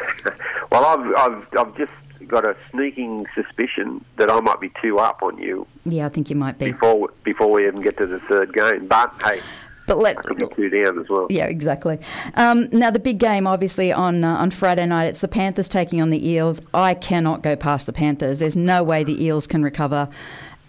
Well, 0.70 0.86
I've, 0.86 1.06
I've, 1.32 1.48
I've 1.58 1.76
just 1.76 1.92
got 2.32 2.44
a 2.44 2.56
sneaking 2.70 3.26
suspicion 3.34 4.04
that 4.16 4.30
I 4.30 4.40
might 4.40 4.60
be 4.60 4.72
two 4.82 4.98
up 4.98 5.22
on 5.22 5.38
you 5.38 5.66
Yeah, 5.84 6.06
I 6.06 6.08
think 6.08 6.30
you 6.30 6.36
might 6.36 6.58
be. 6.58 6.72
before 6.72 7.10
before 7.22 7.50
we 7.52 7.66
even 7.66 7.80
get 7.82 7.96
to 7.98 8.06
the 8.06 8.18
third 8.18 8.52
game. 8.52 8.86
But 8.88 9.12
hey, 9.22 9.40
But 9.86 9.98
let 9.98 10.18
I 10.18 10.22
could 10.22 10.38
be 10.38 10.46
two 10.48 10.70
down 10.70 10.98
as 10.98 11.08
well. 11.08 11.26
Yeah, 11.30 11.44
exactly. 11.46 11.98
Um, 12.34 12.68
now 12.72 12.90
the 12.90 12.98
big 12.98 13.18
game, 13.18 13.46
obviously 13.46 13.92
on 13.92 14.24
uh, 14.24 14.36
on 14.36 14.50
Friday 14.50 14.86
night, 14.86 15.06
it's 15.06 15.20
the 15.20 15.28
Panthers 15.28 15.68
taking 15.68 16.00
on 16.00 16.10
the 16.10 16.26
Eels. 16.28 16.62
I 16.72 16.94
cannot 16.94 17.42
go 17.42 17.54
past 17.54 17.86
the 17.86 17.92
Panthers. 17.92 18.38
There's 18.38 18.56
no 18.56 18.82
way 18.82 19.04
the 19.04 19.22
Eels 19.24 19.46
can 19.46 19.62
recover 19.62 20.08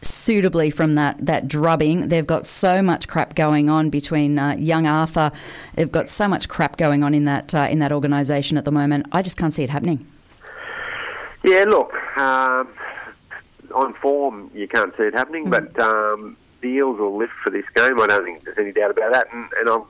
suitably 0.02 0.70
from 0.70 0.96
that 0.96 1.26
that 1.26 1.48
drubbing. 1.48 2.10
They've 2.10 2.28
got 2.28 2.46
so 2.46 2.82
much 2.82 3.08
crap 3.08 3.36
going 3.36 3.70
on 3.70 3.90
between 3.90 4.38
uh, 4.38 4.56
young 4.60 4.86
Arthur. 4.86 5.32
They've 5.76 5.92
got 5.92 6.10
so 6.10 6.28
much 6.28 6.50
crap 6.50 6.76
going 6.78 7.04
on 7.04 7.14
in 7.14 7.24
that 7.26 7.56
uh, 7.56 7.68
in 7.70 7.80
that 7.80 7.92
organisation 7.94 8.58
at 8.58 8.66
the 8.66 8.72
moment. 8.72 9.08
I 9.14 9.22
just 9.22 9.38
can't 9.38 9.54
see 9.54 9.64
it 9.64 9.70
happening. 9.70 10.06
Yeah, 11.44 11.66
look, 11.68 11.94
um, 12.18 12.70
on 13.74 13.94
form 13.96 14.50
you 14.54 14.68
can't 14.68 14.96
see 14.98 15.04
it 15.04 15.14
happening, 15.14 15.50
but 15.50 15.78
um, 15.80 16.38
the 16.62 16.70
Eels 16.70 17.00
will 17.00 17.18
lift 17.18 17.34
for 17.44 17.50
this 17.50 17.66
game. 17.76 18.00
I 18.00 18.08
don't 18.08 18.24
think 18.24 18.44
there's 18.44 18.58
any 18.58 18.72
doubt 18.72 18.92
about 18.92 19.12
that. 19.14 19.28
And, 19.34 19.50
and 19.60 19.70
I'm, 19.70 19.84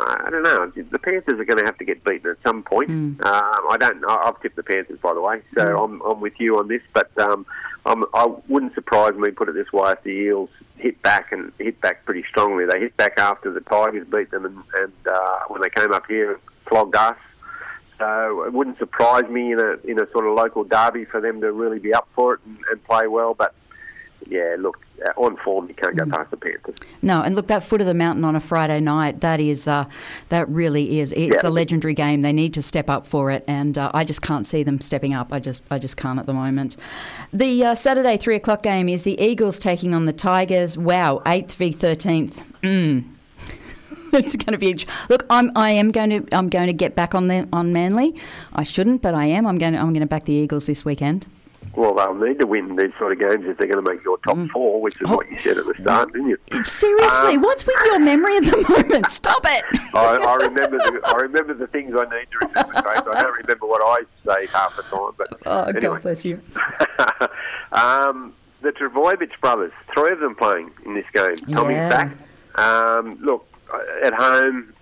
I 0.00 0.30
don't 0.30 0.42
know. 0.42 0.70
The 0.74 0.98
Panthers 0.98 1.38
are 1.38 1.44
going 1.44 1.58
to 1.58 1.64
have 1.66 1.76
to 1.78 1.84
get 1.84 2.02
beaten 2.04 2.30
at 2.30 2.38
some 2.46 2.62
point. 2.62 2.88
Um, 3.26 3.60
I 3.68 3.76
don't. 3.78 4.02
I've 4.08 4.40
tipped 4.40 4.56
the 4.56 4.62
Panthers, 4.62 4.98
by 5.00 5.12
the 5.12 5.20
way, 5.20 5.42
so 5.54 5.84
I'm, 5.84 6.00
I'm 6.02 6.20
with 6.20 6.38
you 6.38 6.58
on 6.58 6.68
this. 6.68 6.80
But 6.94 7.10
um, 7.18 7.44
I'm, 7.84 8.04
I 8.14 8.26
wouldn't 8.48 8.74
surprise 8.74 9.14
me. 9.16 9.32
Put 9.32 9.48
it 9.48 9.54
this 9.54 9.72
way: 9.72 9.92
if 9.92 10.02
the 10.02 10.10
Eels 10.10 10.50
hit 10.78 11.02
back 11.02 11.32
and 11.32 11.52
hit 11.58 11.80
back 11.80 12.04
pretty 12.06 12.24
strongly, 12.28 12.64
they 12.64 12.80
hit 12.80 12.96
back 12.96 13.18
after 13.18 13.52
the 13.52 13.60
Tigers 13.60 14.06
beat 14.06 14.30
them, 14.30 14.46
and, 14.46 14.62
and 14.78 14.92
uh, 15.12 15.40
when 15.48 15.60
they 15.60 15.70
came 15.70 15.92
up 15.92 16.06
here 16.06 16.32
and 16.32 16.40
flogged 16.68 16.96
us. 16.96 17.18
So 17.98 18.44
it 18.44 18.52
wouldn't 18.52 18.78
surprise 18.78 19.28
me 19.30 19.52
in 19.52 19.60
a 19.60 19.76
in 19.84 19.98
a 19.98 20.10
sort 20.10 20.26
of 20.26 20.34
local 20.34 20.64
derby 20.64 21.04
for 21.06 21.20
them 21.20 21.40
to 21.40 21.50
really 21.52 21.78
be 21.78 21.94
up 21.94 22.08
for 22.14 22.34
it 22.34 22.40
and, 22.44 22.58
and 22.70 22.84
play 22.84 23.06
well. 23.06 23.32
But 23.34 23.54
yeah, 24.28 24.56
look, 24.58 24.78
uh, 25.06 25.12
on 25.16 25.36
form 25.38 25.68
you 25.68 25.74
can't 25.74 25.96
go 25.96 26.04
past 26.04 26.30
the 26.32 26.36
Panthers. 26.36 26.74
No, 27.00 27.22
and 27.22 27.34
look, 27.36 27.46
that 27.46 27.62
foot 27.62 27.80
of 27.80 27.86
the 27.86 27.94
mountain 27.94 28.24
on 28.24 28.34
a 28.34 28.40
Friday 28.40 28.80
night, 28.80 29.20
that 29.20 29.38
is, 29.38 29.68
uh, 29.68 29.84
that 30.30 30.48
really 30.48 30.98
is, 30.98 31.12
it's 31.12 31.44
Yeah. 31.44 31.48
a 31.48 31.50
legendary 31.50 31.94
game. 31.94 32.22
They 32.22 32.32
need 32.32 32.52
to 32.54 32.62
step 32.62 32.90
up 32.90 33.06
for 33.06 33.30
it, 33.30 33.44
and 33.46 33.78
uh, 33.78 33.90
I 33.94 34.02
just 34.04 34.22
can't 34.22 34.44
see 34.46 34.62
them 34.64 34.80
stepping 34.80 35.14
up. 35.14 35.32
I 35.32 35.38
just, 35.38 35.64
I 35.70 35.78
just 35.78 35.96
can't 35.96 36.18
at 36.18 36.26
the 36.26 36.32
moment. 36.32 36.76
The 37.32 37.64
uh, 37.66 37.74
Saturday 37.76 38.16
three 38.16 38.34
o'clock 38.36 38.62
game 38.62 38.88
is 38.88 39.04
the 39.04 39.20
Eagles 39.22 39.58
taking 39.60 39.94
on 39.94 40.06
the 40.06 40.12
Tigers. 40.12 40.76
Wow, 40.76 41.22
eighth 41.24 41.54
v 41.54 41.70
thirteenth. 41.70 42.42
Mm. 42.62 43.04
it's 44.12 44.36
going 44.36 44.52
to 44.52 44.58
be. 44.58 44.84
Look, 45.08 45.24
I'm, 45.30 45.50
I 45.56 45.70
am 45.70 45.90
going 45.92 46.10
to, 46.24 46.36
I'm 46.36 46.48
going 46.48 46.66
to 46.66 46.72
get 46.72 46.94
back 46.94 47.14
on 47.14 47.28
the 47.28 47.48
on 47.52 47.72
Manly. 47.72 48.14
I 48.52 48.62
shouldn't, 48.62 49.02
but 49.02 49.14
I 49.14 49.26
am. 49.26 49.46
I'm 49.46 49.58
going 49.58 49.72
to, 49.74 49.78
I'm 49.78 49.90
going 49.92 50.00
to 50.00 50.06
back 50.06 50.24
the 50.24 50.32
Eagles 50.32 50.66
this 50.66 50.84
weekend. 50.84 51.26
Well, 51.74 51.92
they'll 51.94 52.14
need 52.14 52.40
to 52.40 52.46
win 52.46 52.74
these 52.76 52.92
sort 52.98 53.12
of 53.12 53.18
games 53.18 53.44
if 53.46 53.58
they're 53.58 53.66
going 53.68 53.84
to 53.84 53.90
make 53.92 54.02
your 54.02 54.16
top 54.18 54.38
four, 54.50 54.80
which 54.80 54.98
is 55.02 55.08
what 55.10 55.30
you 55.30 55.38
said 55.38 55.58
at 55.58 55.66
the 55.66 55.74
start, 55.78 56.10
didn't 56.10 56.28
you? 56.30 56.38
Seriously, 56.62 57.34
Um, 57.34 57.42
what's 57.42 57.66
with 57.66 57.76
your 57.84 57.98
memory 57.98 58.34
at 58.38 58.44
the 58.44 58.64
moment? 58.88 59.10
Stop 59.10 59.42
it. 59.44 59.62
I, 59.94 60.16
I 60.16 60.34
remember 60.46 60.78
the 60.78 61.02
I 61.04 61.16
remember 61.20 61.52
the 61.52 61.66
things 61.66 61.92
I 61.94 62.04
need 62.04 62.28
to 62.32 62.46
remember. 62.46 62.72
Grace. 62.80 63.02
I 63.14 63.22
don't 63.22 63.36
remember 63.42 63.66
what 63.66 63.82
I 63.84 64.04
say 64.24 64.46
half 64.46 64.74
the 64.74 64.82
time, 64.84 65.10
but 65.18 65.28
Oh, 65.46 65.64
anyway. 65.64 65.80
God 65.80 66.02
bless 66.02 66.24
you. 66.24 66.40
um, 67.72 68.32
the 68.62 68.72
Trbojevic 68.72 69.38
brothers, 69.40 69.72
three 69.94 70.12
of 70.12 70.20
them 70.20 70.34
playing 70.34 70.70
in 70.84 70.94
this 70.94 71.04
game. 71.12 71.36
Yeah. 71.46 71.88
back. 71.90 72.12
Um, 72.58 73.18
look, 73.20 73.46
at 74.04 74.14
home 74.14 74.72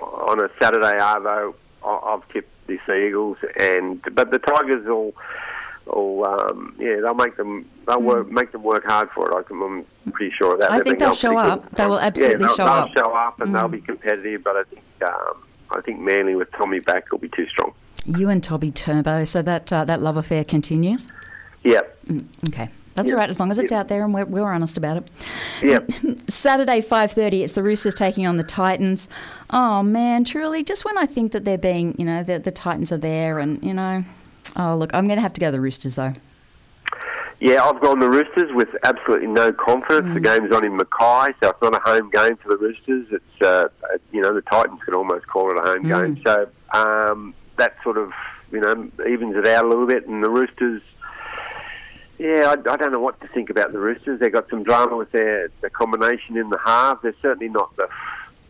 on 0.00 0.42
a 0.42 0.48
Saturday 0.60 0.98
Arvo, 0.98 1.54
I've 1.84 2.26
tipped 2.28 2.48
the 2.66 2.94
Eagles, 2.94 3.38
and 3.60 4.02
but 4.14 4.30
the 4.30 4.38
Tigers 4.38 4.86
will, 4.86 5.14
will 5.86 6.24
um, 6.24 6.76
yeah, 6.78 6.96
they'll 7.00 7.14
make 7.14 7.36
them 7.36 7.68
they'll 7.86 8.00
work 8.00 8.30
make 8.30 8.52
them 8.52 8.62
work 8.62 8.84
hard 8.84 9.10
for 9.10 9.30
it. 9.30 9.36
I 9.36 9.42
can, 9.42 9.62
I'm 10.06 10.12
pretty 10.12 10.34
sure 10.36 10.54
of 10.54 10.60
that. 10.60 10.70
Hmm. 10.70 10.76
I 10.76 10.80
think 10.80 10.98
they'll 10.98 11.14
show 11.14 11.36
up. 11.36 11.62
good. 11.62 11.72
They 11.76 11.86
will 11.86 12.00
absolutely 12.00 12.40
yeah, 12.40 12.46
they'll, 12.46 12.56
show 12.56 12.64
they'll 12.64 12.72
up. 12.72 12.88
Hmm. 12.88 12.98
show 12.98 13.14
up, 13.14 13.40
and 13.40 13.54
they'll 13.54 13.68
be 13.68 13.80
competitive. 13.80 14.44
But 14.44 14.56
I 14.56 14.64
think 14.64 14.82
um, 15.04 15.44
I 15.70 15.80
think 15.80 16.00
Manly 16.00 16.34
with 16.34 16.50
Tommy 16.52 16.80
back 16.80 17.10
will 17.10 17.18
be 17.18 17.28
too 17.28 17.46
strong. 17.46 17.72
You 18.04 18.28
and 18.28 18.42
Tommy 18.42 18.70
Turbo, 18.70 19.24
so 19.24 19.42
that 19.42 19.72
uh, 19.72 19.84
that 19.84 20.00
love 20.00 20.16
affair 20.16 20.44
continues. 20.44 21.06
Yeah, 21.64 21.82
Okay, 22.48 22.68
that's 22.94 23.08
Yeah. 23.08 23.14
all 23.14 23.20
right 23.20 23.30
as 23.30 23.38
long 23.40 23.50
as 23.50 23.58
it's 23.58 23.72
Yeah. 23.72 23.80
out 23.80 23.88
there 23.88 24.04
and 24.04 24.12
we're, 24.14 24.24
we're 24.24 24.50
honest 24.50 24.76
about 24.76 24.96
it. 24.98 25.10
yeah. 25.62 25.80
Saturday 26.28 26.80
five 26.80 27.12
thirty, 27.12 27.42
it's 27.42 27.52
the 27.54 27.62
Roosters 27.62 27.94
taking 27.94 28.26
on 28.26 28.36
the 28.36 28.42
Titans. 28.42 29.08
Oh 29.50 29.82
man, 29.82 30.24
truly, 30.24 30.62
just 30.64 30.84
when 30.84 30.96
I 30.98 31.06
think 31.06 31.32
that 31.32 31.44
they're 31.44 31.58
being, 31.58 31.94
you 31.98 32.04
know, 32.04 32.22
the, 32.22 32.38
the 32.38 32.50
Titans 32.50 32.92
are 32.92 32.96
there, 32.98 33.38
and 33.38 33.62
you 33.62 33.74
know, 33.74 34.02
oh 34.56 34.76
look, 34.76 34.94
I'm 34.94 35.06
going 35.06 35.16
to 35.18 35.22
have 35.22 35.32
to 35.34 35.40
go 35.40 35.48
to 35.48 35.52
the 35.52 35.60
Roosters 35.60 35.94
though. 35.96 36.12
Yeah, 37.40 37.64
I've 37.64 37.80
gone 37.80 37.98
the 37.98 38.08
Roosters 38.08 38.52
with 38.52 38.68
absolutely 38.84 39.26
no 39.26 39.52
confidence. 39.52 40.14
The 40.14 40.20
game's 40.20 40.54
on 40.54 40.64
in 40.64 40.76
Mackay, 40.76 41.32
so 41.42 41.50
it's 41.50 41.60
not 41.60 41.74
a 41.74 41.80
home 41.80 42.08
game 42.10 42.36
for 42.36 42.48
the 42.50 42.56
Roosters. 42.56 43.08
It's 43.10 43.42
uh, 43.42 43.66
uh, 43.82 43.98
you 44.12 44.20
know 44.20 44.32
the 44.32 44.42
Titans 44.42 44.80
could 44.84 44.94
almost 44.94 45.26
call 45.26 45.50
it 45.50 45.58
a 45.58 45.62
home 45.62 45.82
game. 45.82 46.22
So 46.24 46.46
um, 46.72 47.34
that 47.56 47.74
sort 47.82 47.98
of 47.98 48.12
you 48.52 48.60
know 48.60 48.88
evens 49.08 49.34
it 49.36 49.48
out 49.48 49.64
a 49.64 49.68
little 49.68 49.88
bit. 49.88 50.06
And 50.06 50.22
the 50.22 50.30
Roosters, 50.30 50.82
yeah, 52.22 52.46
I, 52.48 52.52
I 52.72 52.76
don't 52.76 52.92
know 52.92 53.00
what 53.00 53.20
to 53.20 53.28
think 53.28 53.50
about 53.50 53.72
the 53.72 53.78
Roosters. 53.78 54.20
They've 54.20 54.32
got 54.32 54.48
some 54.48 54.62
drama 54.62 54.96
with 54.96 55.10
their 55.12 55.48
the 55.60 55.70
combination 55.70 56.36
in 56.36 56.50
the 56.50 56.58
half. 56.64 57.02
They're 57.02 57.14
certainly 57.20 57.48
not 57.48 57.74
the 57.76 57.88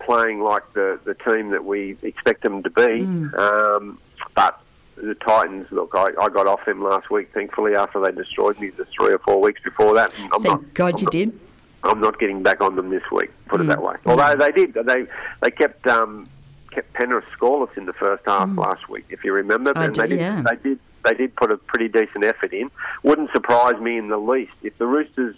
playing 0.01 0.41
like 0.41 0.71
the 0.75 1.01
the 1.05 1.15
team 1.15 1.51
that 1.51 1.65
we 1.65 1.97
expect 2.03 2.43
them 2.43 2.63
to 2.63 2.71
be. 2.71 3.03
Um, 3.37 3.99
but 4.35 4.61
the 4.97 5.15
Titans, 5.15 5.67
look, 5.71 5.93
I, 5.95 6.11
I 6.21 6.29
got 6.29 6.47
off 6.47 6.65
them 6.67 6.83
last 6.85 7.11
week, 7.11 7.31
thankfully, 7.33 7.75
after 7.75 7.99
they 8.01 8.13
destroyed 8.13 8.61
me 8.61 8.69
the 8.69 8.85
three 8.85 9.13
or 9.15 9.19
four 9.21 9.41
weeks 9.41 9.61
before 9.63 9.95
that. 9.95 10.13
I'm 10.33 10.43
Thank 10.43 10.45
not, 10.63 10.75
God 10.75 10.93
I'm 10.95 10.99
you 10.99 11.05
not- 11.05 11.13
did. 11.13 11.41
I'm 11.85 12.01
not 12.01 12.21
getting 12.21 12.43
back 12.45 12.61
on 12.61 12.77
them 12.77 12.91
this 12.91 13.03
week. 13.11 13.31
Put 13.49 13.61
it 13.61 13.67
that 13.67 13.83
way. 13.83 13.97
Although 14.07 14.37
they 14.37 14.53
did, 14.53 14.75
they 14.75 15.07
they 15.41 15.51
kept 15.51 15.85
um, 15.89 16.29
kept 16.71 16.93
Penrith 16.93 17.25
scoreless 17.37 17.77
in 17.77 17.87
the 17.87 17.93
first 17.95 18.23
half 18.25 18.49
last 18.57 18.89
week, 18.89 19.07
if 19.09 19.25
you 19.25 19.33
remember. 19.33 19.73
I 19.75 19.87
and 19.87 19.95
do, 19.95 20.03
they 20.03 20.09
did, 20.09 20.19
yeah. 20.21 20.43
they 20.43 20.57
did 20.57 20.79
they 21.05 21.15
did 21.15 21.35
put 21.37 21.51
a 21.53 21.57
pretty 21.57 21.89
decent 21.89 22.25
effort 22.25 22.53
in. 22.53 22.71
Wouldn't 23.03 23.31
surprise 23.33 23.81
me 23.81 23.97
in 23.99 24.09
the 24.09 24.19
least 24.19 24.53
if 24.63 24.77
the 24.79 24.87
Roosters 24.87 25.37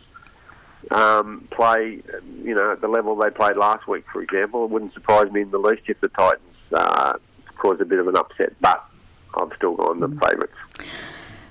um, 0.90 1.48
play, 1.50 2.00
you 2.42 2.54
know, 2.54 2.72
at 2.72 2.80
the 2.80 2.88
level 2.88 3.16
they 3.16 3.30
played 3.30 3.56
last 3.56 3.86
week, 3.88 4.04
for 4.12 4.22
example. 4.22 4.64
It 4.64 4.70
wouldn't 4.70 4.94
surprise 4.94 5.30
me 5.32 5.42
in 5.42 5.50
the 5.50 5.58
least 5.58 5.82
if 5.86 6.00
the 6.00 6.08
Titans 6.08 6.42
uh, 6.72 7.14
cause 7.56 7.80
a 7.80 7.84
bit 7.84 7.98
of 7.98 8.08
an 8.08 8.16
upset. 8.16 8.52
But 8.60 8.84
I've 9.40 9.50
still 9.56 9.74
gone 9.76 10.00
Mm. 10.00 10.20
the 10.20 10.26
favourites. 10.26 10.52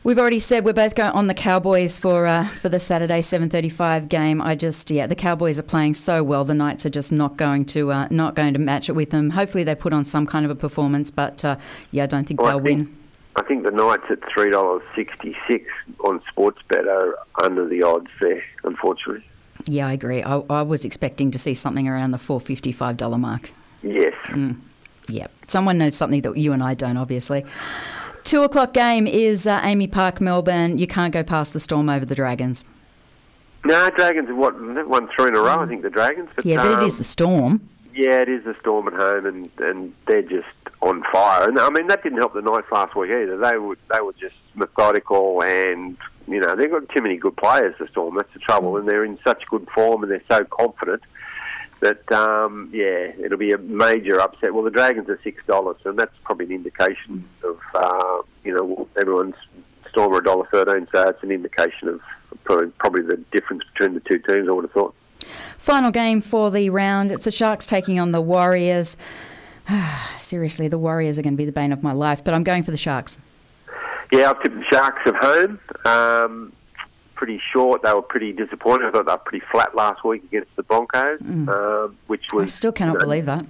We've 0.06 0.20
already 0.20 0.40
said 0.40 0.66
we're 0.66 0.74
both 0.74 0.96
going 0.96 1.12
on 1.14 1.28
the 1.28 1.34
Cowboys 1.34 1.98
for 1.98 2.26
uh, 2.28 2.44
for 2.46 2.68
the 2.68 2.78
Saturday 2.78 3.22
7:35 3.22 4.10
game. 4.10 4.42
I 4.42 4.54
just 4.54 4.92
yeah, 4.92 5.08
the 5.08 5.16
Cowboys 5.16 5.58
are 5.58 5.64
playing 5.64 5.94
so 5.94 6.22
well. 6.26 6.44
The 6.44 6.54
Knights 6.54 6.86
are 6.86 6.90
just 6.90 7.14
not 7.14 7.38
going 7.38 7.64
to 7.68 7.90
uh, 7.94 8.08
not 8.12 8.36
going 8.36 8.52
to 8.54 8.60
match 8.60 8.90
it 8.90 8.94
with 8.94 9.12
them. 9.12 9.30
Hopefully 9.30 9.64
they 9.64 9.76
put 9.76 9.94
on 9.94 10.04
some 10.04 10.26
kind 10.26 10.44
of 10.44 10.52
a 10.52 10.56
performance, 10.56 11.10
but 11.10 11.46
uh, 11.46 11.56
yeah, 11.92 12.04
I 12.04 12.08
don't 12.08 12.28
think 12.28 12.42
Well, 12.42 12.52
they'll 12.60 12.60
I 12.60 12.76
think, 12.76 12.90
win. 12.90 12.98
I 13.36 13.44
think 13.44 13.64
the 13.64 13.72
Knights 13.72 14.04
at 14.10 14.20
three 14.32 14.52
dollars 14.52 14.84
sixty 14.96 15.36
six 15.48 15.66
on 16.06 16.22
Sportsbet 16.32 16.88
are 16.88 17.18
under 17.44 17.68
the 17.68 17.84
odds 17.84 18.10
there, 18.22 18.44
unfortunately. 18.64 19.26
Yeah, 19.66 19.88
I 19.88 19.94
agree. 19.94 20.22
I, 20.24 20.38
I 20.50 20.62
was 20.62 20.86
expecting 20.86 21.32
to 21.32 21.40
see 21.40 21.54
something 21.54 21.88
around 21.88 22.12
the 22.12 22.18
455 22.18 22.98
dollar 22.98 23.18
mark. 23.18 23.52
Yes. 23.82 24.16
Yeah, 25.08 25.28
someone 25.48 25.78
knows 25.78 25.96
something 25.96 26.22
that 26.22 26.38
you 26.38 26.54
and 26.54 26.64
I 26.64 26.74
don't, 26.74 26.98
obviously. 26.98 27.46
Two 28.24 28.44
o'clock 28.44 28.74
game 28.74 29.06
is 29.06 29.46
uh, 29.46 29.60
AAMI 29.60 29.92
Park, 29.92 30.22
Melbourne. 30.22 30.78
You 30.78 30.88
can't 30.88 31.14
go 31.14 31.24
past 31.24 31.54
the 31.54 31.60
Storm 31.60 31.90
over 31.90 32.06
the 32.06 32.16
Dragons. 32.16 32.64
No, 33.66 33.90
Dragons 33.92 34.28
have 34.28 34.38
what 34.38 34.56
won 34.88 35.10
three 35.16 35.28
in 35.28 35.36
a 35.36 35.40
row. 35.40 35.60
I 35.60 35.68
think 35.68 35.82
the 35.82 35.90
Dragons. 35.90 36.30
But, 36.36 36.46
Yeah, 36.46 36.64
but 36.64 36.72
it 36.72 36.80
um, 36.80 36.86
is 36.86 36.98
the 36.98 37.04
Storm. 37.04 37.70
Yeah, 37.94 38.22
it 38.22 38.30
is 38.30 38.44
the 38.46 38.56
Storm 38.62 38.88
at 38.88 38.94
home, 38.94 39.26
and, 39.26 39.50
and 39.60 39.94
they're 40.08 40.22
just 40.22 40.48
on 40.84 41.04
fire. 41.12 41.48
And 41.48 41.60
I 41.60 41.70
mean, 41.70 41.88
that 41.88 42.04
didn't 42.04 42.20
help 42.20 42.34
the 42.34 42.42
Knights 42.42 42.68
last 42.72 42.96
week 42.96 43.10
either. 43.10 43.38
They 43.38 43.58
were 43.58 43.78
they 43.92 44.02
were 44.02 44.14
just 44.14 44.36
methodical, 44.56 45.42
and 45.42 45.98
you 46.28 46.40
know 46.40 46.56
they've 46.56 46.70
got 46.70 46.88
too 46.90 47.02
many 47.02 47.18
good 47.18 47.36
players. 47.38 47.76
The 47.80 47.88
Storm, 47.88 48.16
that's 48.16 48.34
the 48.34 48.40
trouble, 48.40 48.78
and 48.78 48.88
they're 48.88 49.06
in 49.06 49.18
such 49.24 49.44
good 49.50 49.68
form, 49.74 50.04
and 50.04 50.12
they're 50.12 50.24
so 50.30 50.44
confident 50.46 51.02
that 51.82 52.12
um, 52.12 52.70
yeah, 52.74 53.12
it'll 53.24 53.38
be 53.38 53.52
a 53.52 53.58
major 53.58 54.20
upset. 54.20 54.54
Well, 54.54 54.64
the 54.64 54.72
Dragons 54.72 55.10
are 55.10 55.20
six 55.24 55.44
dollars, 55.46 55.78
and 55.86 55.98
that's 55.98 56.16
probably 56.24 56.46
an 56.48 56.52
indication 56.52 57.28
of 57.44 57.60
uh, 57.74 58.22
you 58.44 58.54
know 58.54 58.88
everyone's 59.00 59.36
Storm 59.90 60.14
are 60.14 60.20
a 60.20 60.24
dollar 60.24 60.48
thirteen, 60.52 60.88
so 60.92 61.08
it's 61.08 61.24
an 61.24 61.32
indication 61.32 61.88
of 61.88 62.02
probably 62.44 62.68
probably 62.80 63.04
the 63.04 63.18
difference 63.32 63.64
between 63.74 63.94
the 63.94 64.02
two 64.02 64.20
teams. 64.20 64.50
I 64.50 64.52
would 64.52 64.66
have 64.66 64.72
thought. 64.72 64.96
Final 65.58 65.92
game 65.92 66.20
for 66.20 66.52
the 66.52 66.70
round. 66.70 67.12
It's 67.12 67.24
the 67.24 67.32
Sharks 67.32 67.66
taking 67.68 68.00
on 68.00 68.12
the 68.12 68.20
Warriors. 68.20 68.98
Seriously, 70.18 70.68
the 70.68 70.78
Warriors 70.78 71.18
are 71.20 71.22
going 71.22 71.34
to 71.34 71.38
be 71.38 71.46
the 71.46 71.52
bane 71.52 71.72
of 71.72 71.84
my 71.84 71.92
life, 71.94 72.24
but 72.24 72.34
I'm 72.34 72.44
going 72.44 72.64
for 72.64 72.72
the 72.72 72.78
Sharks. 72.78 73.18
Yeah, 74.12 74.30
I've 74.30 74.42
tipped 74.44 74.56
the 74.56 74.66
Sharks 74.72 75.02
at 75.06 75.16
home. 75.16 75.60
Um, 75.86 76.54
pretty 77.16 77.42
short. 77.52 77.82
They 77.84 77.94
were 77.94 78.02
pretty 78.02 78.34
disappointed. 78.34 78.88
I 78.88 78.92
thought 78.92 79.06
they 79.06 79.12
were 79.12 79.18
pretty 79.18 79.46
flat 79.52 79.76
last 79.76 80.04
week 80.04 80.24
against 80.26 80.56
the 80.56 80.64
Broncos, 80.64 81.20
um, 81.22 81.98
which 82.08 82.26
was. 82.34 82.44
I 82.44 82.48
still 82.48 82.72
cannot 82.72 82.94
you 82.94 83.00
know, 83.00 83.06
believe 83.06 83.26
that. 83.26 83.46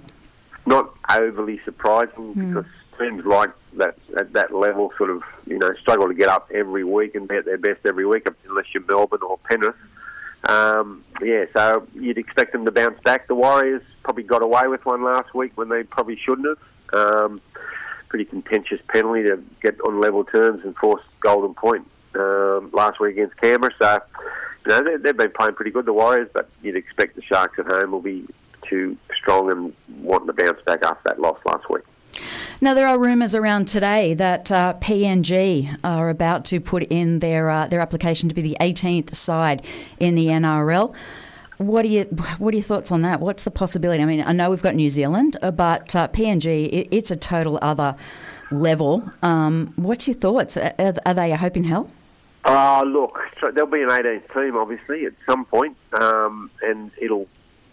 not 0.66 0.94
overly 1.10 1.60
surprising 1.64 2.32
because 2.34 2.64
teams 2.98 3.24
like 3.26 3.50
that 3.76 3.96
at 4.16 4.32
that 4.34 4.54
level 4.54 4.92
sort 4.96 5.10
of 5.10 5.22
you 5.46 5.58
know 5.58 5.72
struggle 5.80 6.06
to 6.06 6.14
get 6.14 6.28
up 6.28 6.48
every 6.54 6.84
week 6.84 7.14
and 7.16 7.26
be 7.26 7.34
at 7.34 7.44
their 7.44 7.58
best 7.58 7.80
every 7.84 8.06
week 8.06 8.24
unless 8.48 8.66
you're 8.72 8.84
Melbourne 8.84 9.20
or 9.28 9.38
Penrith. 9.50 9.74
Um, 10.48 11.04
yeah, 11.22 11.46
so 11.54 11.86
you'd 11.94 12.18
expect 12.18 12.52
them 12.52 12.64
to 12.66 12.70
bounce 12.70 13.00
back. 13.00 13.26
The 13.28 13.34
Warriors 13.34 13.82
probably 14.04 14.22
got 14.22 14.42
away 14.42 14.68
with 14.68 14.84
one 14.86 15.02
last 15.02 15.34
week 15.34 15.52
when 15.56 15.68
they 15.68 15.82
probably 15.82 16.16
shouldn't 16.16 16.46
have. 16.46 16.58
Um, 16.94 17.40
pretty 18.08 18.26
contentious 18.26 18.80
penalty 18.86 19.24
to 19.24 19.42
get 19.60 19.80
on 19.80 20.00
level 20.00 20.22
terms 20.22 20.62
and 20.62 20.76
force 20.76 21.02
Golden 21.18 21.52
Point 21.52 21.84
um, 22.14 22.70
last 22.72 23.00
week 23.00 23.12
against 23.12 23.36
Canberra. 23.40 23.72
So, 23.80 23.98
you 24.64 24.70
know, 24.70 24.82
they, 24.84 24.96
they've 24.98 25.16
been 25.16 25.32
playing 25.32 25.54
pretty 25.54 25.72
good, 25.72 25.84
the 25.84 25.92
Warriors, 25.92 26.28
but 26.32 26.48
you'd 26.62 26.76
expect 26.76 27.16
the 27.16 27.22
Sharks 27.22 27.58
at 27.58 27.66
home 27.66 27.90
will 27.90 28.00
be 28.00 28.24
too 28.68 28.96
strong 29.16 29.50
and 29.50 29.74
wanting 30.00 30.28
to 30.28 30.32
bounce 30.32 30.60
back 30.62 30.84
after 30.84 31.02
that 31.06 31.20
loss 31.20 31.38
last 31.44 31.68
week. 31.68 31.82
Now, 32.60 32.72
there 32.72 32.86
are 32.86 32.98
rumours 32.98 33.34
around 33.34 33.66
today 33.66 34.14
that 34.14 34.52
uh, 34.52 34.74
PNG 34.74 35.76
are 35.82 36.08
about 36.08 36.44
to 36.46 36.60
put 36.60 36.84
in 36.84 37.18
their 37.18 37.50
uh, 37.50 37.66
their 37.66 37.80
application 37.80 38.28
to 38.28 38.34
be 38.34 38.42
the 38.42 38.56
18th 38.60 39.14
side 39.14 39.64
in 39.98 40.14
the 40.14 40.26
NRL. 40.26 40.94
What 41.58 41.84
are 41.84 41.88
you 41.88 42.04
What 42.38 42.52
are 42.52 42.56
your 42.56 42.64
thoughts 42.64 42.90
on 42.90 43.02
that? 43.02 43.20
What's 43.20 43.44
the 43.44 43.50
possibility? 43.50 44.02
I 44.02 44.06
mean, 44.06 44.22
I 44.22 44.32
know 44.32 44.50
we've 44.50 44.62
got 44.62 44.74
New 44.74 44.90
Zealand, 44.90 45.36
uh, 45.42 45.50
but 45.50 45.94
uh, 45.94 46.08
PNG 46.08 46.68
it, 46.68 46.88
it's 46.90 47.10
a 47.10 47.16
total 47.16 47.58
other 47.62 47.96
level. 48.50 49.08
Um, 49.22 49.72
what's 49.76 50.08
your 50.08 50.16
thoughts? 50.16 50.56
Are, 50.56 50.72
are 50.78 51.14
they 51.14 51.32
a 51.32 51.36
hope 51.36 51.56
in 51.56 51.64
hell? 51.64 51.90
Uh, 52.44 52.82
look, 52.84 53.18
so 53.40 53.50
there'll 53.50 53.70
be 53.70 53.82
an 53.82 53.88
18th 53.88 54.34
team, 54.34 54.56
obviously, 54.56 55.06
at 55.06 55.14
some 55.24 55.46
point, 55.46 55.76
um, 55.94 56.50
and 56.62 56.90
it'll, 57.00 57.26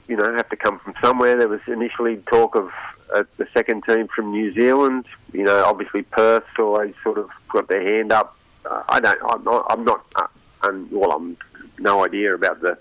you 0.08 0.16
know, 0.16 0.34
have 0.34 0.48
to 0.48 0.56
come 0.56 0.80
from 0.80 0.94
somewhere. 1.04 1.36
There 1.36 1.50
was 1.50 1.60
initially 1.68 2.18
talk 2.32 2.56
of 2.56 2.72
uh, 3.14 3.24
the 3.38 3.48
second 3.54 3.84
team 3.84 4.08
from 4.16 4.32
New 4.32 4.54
Zealand. 4.54 5.06
You 5.34 5.44
know, 5.44 5.66
obviously 5.66 6.04
Perth 6.04 6.46
always 6.58 6.94
sort 7.04 7.18
of 7.18 7.30
got 7.50 7.68
their 7.68 7.82
hand 7.82 8.14
up. 8.14 8.38
Uh, 8.64 8.84
I 8.88 9.02
don't, 9.02 9.20
I'm 9.28 9.44
not, 9.44 9.66
I'm 9.70 9.84
not, 9.84 10.06
uh, 10.16 10.72
well, 10.90 11.12
I'm 11.12 11.38
no 11.78 12.06
idea 12.06 12.34
about 12.34 12.62
the 12.62 12.78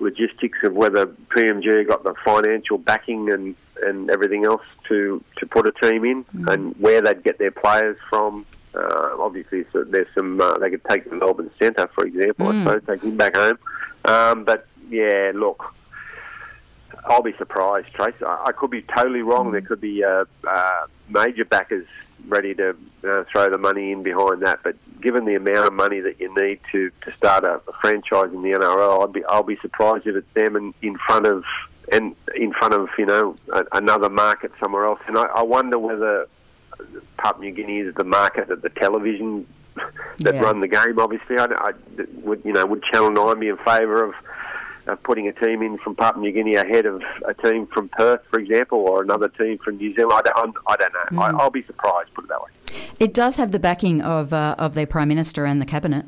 logistics 0.00 0.58
of 0.62 0.74
whether 0.74 1.06
PNG 1.06 1.86
got 1.86 2.02
the 2.02 2.14
financial 2.24 2.78
backing 2.78 3.32
and, 3.32 3.54
and 3.82 4.10
everything 4.10 4.44
else 4.44 4.62
to, 4.88 5.22
to 5.38 5.46
put 5.46 5.66
a 5.66 5.72
team 5.72 6.04
in 6.04 6.24
and 6.48 6.74
where 6.78 7.00
they'd 7.00 7.22
get 7.22 7.38
their 7.38 7.50
players 7.50 7.96
from. 8.08 8.46
Uh, 8.74 9.16
obviously, 9.18 9.64
so 9.72 9.82
there's 9.82 10.06
some. 10.14 10.40
Uh, 10.40 10.56
they 10.58 10.70
could 10.70 10.84
take 10.88 11.08
the 11.10 11.16
Melbourne 11.16 11.50
Centre, 11.60 11.88
for 11.92 12.06
example. 12.06 12.48
I 12.48 12.62
suppose 12.62 12.82
take 12.86 13.02
him 13.02 13.16
back 13.16 13.34
home. 13.34 13.58
Um, 14.04 14.44
but 14.44 14.68
yeah, 14.88 15.32
look, 15.34 15.74
I'll 17.06 17.22
be 17.22 17.34
surprised, 17.36 17.92
Trace. 17.94 18.14
I, 18.24 18.44
I 18.46 18.52
could 18.52 18.70
be 18.70 18.82
totally 18.82 19.22
wrong. 19.22 19.50
There 19.50 19.60
could 19.60 19.80
be 19.80 20.04
uh, 20.04 20.24
uh, 20.46 20.86
major 21.08 21.44
backers 21.44 21.86
ready 22.28 22.54
to 22.54 22.76
uh, 23.04 23.24
throw 23.32 23.48
the 23.50 23.58
money 23.58 23.92
in 23.92 24.02
behind 24.02 24.42
that. 24.42 24.60
But 24.62 24.76
given 25.00 25.24
the 25.24 25.34
amount 25.34 25.66
of 25.66 25.72
money 25.72 26.00
that 26.00 26.20
you 26.20 26.34
need 26.34 26.60
to, 26.72 26.90
to 27.04 27.12
start 27.16 27.44
a, 27.44 27.60
a 27.68 27.72
franchise 27.80 28.32
in 28.32 28.42
the 28.42 28.50
NRL, 28.52 29.04
I'd 29.04 29.12
be 29.12 29.24
I'll 29.26 29.42
be 29.42 29.56
surprised 29.62 30.06
if 30.06 30.16
it's 30.16 30.32
them 30.34 30.56
in, 30.56 30.74
in 30.82 30.96
front 31.06 31.26
of 31.26 31.44
and 31.92 32.14
in 32.36 32.52
front 32.52 32.74
of 32.74 32.88
you 32.98 33.06
know 33.06 33.36
a, 33.52 33.64
another 33.72 34.08
market 34.10 34.52
somewhere 34.60 34.84
else. 34.84 35.00
And 35.06 35.18
I, 35.18 35.22
I 35.24 35.42
wonder 35.42 35.78
whether 35.78 36.26
Papua 37.18 37.44
New 37.46 37.52
Guinea 37.52 37.80
is 37.80 37.94
the 37.94 38.04
market 38.04 38.48
that 38.48 38.62
the 38.62 38.70
television 38.70 39.46
that 40.20 40.34
Yeah. 40.34 40.42
run 40.42 40.60
the 40.60 40.68
game. 40.68 40.98
Obviously, 40.98 41.38
I, 41.38 41.46
I 41.46 41.72
would 42.22 42.42
you 42.44 42.52
know 42.52 42.66
would 42.66 42.82
Channel 42.84 43.10
Nine 43.10 43.40
be 43.40 43.48
in 43.48 43.56
favour 43.58 44.04
of 44.04 44.14
of 44.92 45.02
putting 45.02 45.28
a 45.28 45.32
team 45.32 45.62
in 45.62 45.78
from 45.78 45.94
Papua 45.96 46.22
New 46.22 46.32
Guinea 46.32 46.54
ahead 46.54 46.86
of 46.86 47.02
a 47.26 47.34
team 47.34 47.66
from 47.66 47.88
Perth, 47.88 48.20
for 48.30 48.38
example, 48.40 48.78
or 48.78 49.02
another 49.02 49.28
team 49.28 49.58
from 49.58 49.76
New 49.76 49.94
Zealand. 49.94 50.12
I 50.14 50.22
don't, 50.22 50.36
I'm- 50.38 50.76
don't 50.78 51.12
know. 51.12 51.20
I, 51.22 51.30
I'll 51.30 51.50
be 51.50 51.62
surprised. 51.64 52.12
Put 52.14 52.24
it 52.24 52.28
that 52.28 52.40
way. 52.40 52.50
It 52.98 53.14
does 53.14 53.36
have 53.36 53.52
the 53.52 53.58
backing 53.58 54.00
of 54.02 54.32
uh, 54.32 54.54
of 54.58 54.74
their 54.74 54.86
prime 54.86 55.08
minister 55.08 55.44
and 55.44 55.60
the 55.60 55.66
cabinet. 55.66 56.04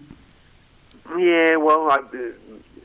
Yeah, 1.18 1.56
well, 1.56 1.90
I, 1.90 1.96
uh, 1.96 2.32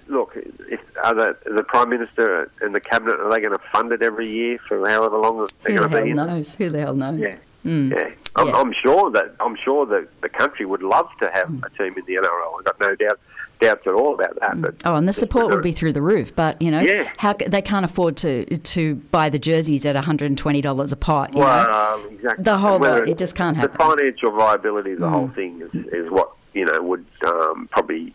look, 0.08 0.34
if 0.36 0.80
are 1.04 1.14
the, 1.14 1.38
the 1.46 1.64
prime 1.64 1.90
minister 1.90 2.52
and 2.62 2.74
the 2.76 2.80
cabinet 2.82 3.20
are 3.20 3.30
they 3.32 3.40
going 3.40 3.58
to 3.58 3.64
fund 3.72 3.92
it 3.92 4.02
every 4.02 4.28
year 4.28 4.58
for 4.68 4.88
however 4.90 5.18
long 5.18 5.38
they're 5.64 5.78
going 5.78 5.90
to 5.92 5.96
hell 5.98 6.06
be? 6.06 6.12
in 6.12 6.20
it? 6.20 6.26
knows? 6.26 6.56
Who 6.56 6.70
the 6.70 6.80
hell 6.80 6.96
knows? 6.96 7.20
Yeah. 7.22 7.38
Mm. 7.66 7.92
Yeah, 7.92 8.10
I'm, 8.36 8.48
Yeah. 8.48 8.56
I'm 8.56 8.72
sure 8.72 9.12
that 9.12 9.36
I'm 9.40 9.56
sure 9.58 9.86
that 9.88 10.22
the 10.22 10.30
country 10.30 10.66
would 10.66 10.82
love 10.84 11.10
to 11.22 11.30
have 11.34 11.48
Mm. 11.50 11.64
a 11.66 11.70
team 11.78 11.94
in 11.98 12.06
the 12.06 12.16
NRL. 12.22 12.60
I've 12.60 12.66
got 12.66 12.80
no 12.82 12.96
doubt 12.96 13.20
doubts 13.60 13.86
at 13.88 13.94
all 13.94 14.14
about 14.14 14.40
that. 14.40 14.62
But 14.62 14.76
Oh, 14.86 14.96
and 14.96 15.08
the 15.08 15.14
support 15.14 15.50
would 15.50 15.62
be 15.62 15.72
through 15.72 15.94
the 15.94 16.02
roof. 16.02 16.36
But 16.36 16.62
you 16.62 16.72
know, 16.72 16.82
Yeah. 16.82 17.10
how 17.18 17.34
they 17.34 17.62
can't 17.62 17.86
afford 17.86 18.18
to 18.18 18.46
to 18.46 18.96
buy 18.96 19.30
the 19.30 19.40
jerseys 19.40 19.86
at 19.86 19.96
one 19.96 20.04
hundred 20.04 20.28
and 20.28 20.38
twenty 20.38 20.62
dollars 20.62 20.92
a 20.92 20.98
pot. 20.98 21.34
You 21.34 21.42
know? 21.42 21.46
Well, 21.46 22.06
exactly. 22.12 22.44
The 22.44 22.58
whole 22.58 22.80
lot, 22.80 23.08
it 23.08 23.18
just 23.18 23.36
can't 23.36 23.56
happen. 23.58 23.72
The 23.72 23.78
financial 23.78 24.32
viability 24.32 24.92
of 24.94 25.00
the 25.00 25.06
Mm. 25.08 25.12
whole 25.12 25.28
thing 25.30 25.62
is, 25.74 25.86
is 25.94 26.10
what 26.12 26.32
you 26.54 26.66
know 26.66 26.82
would 26.82 27.06
um, 27.26 27.68
probably 27.72 28.14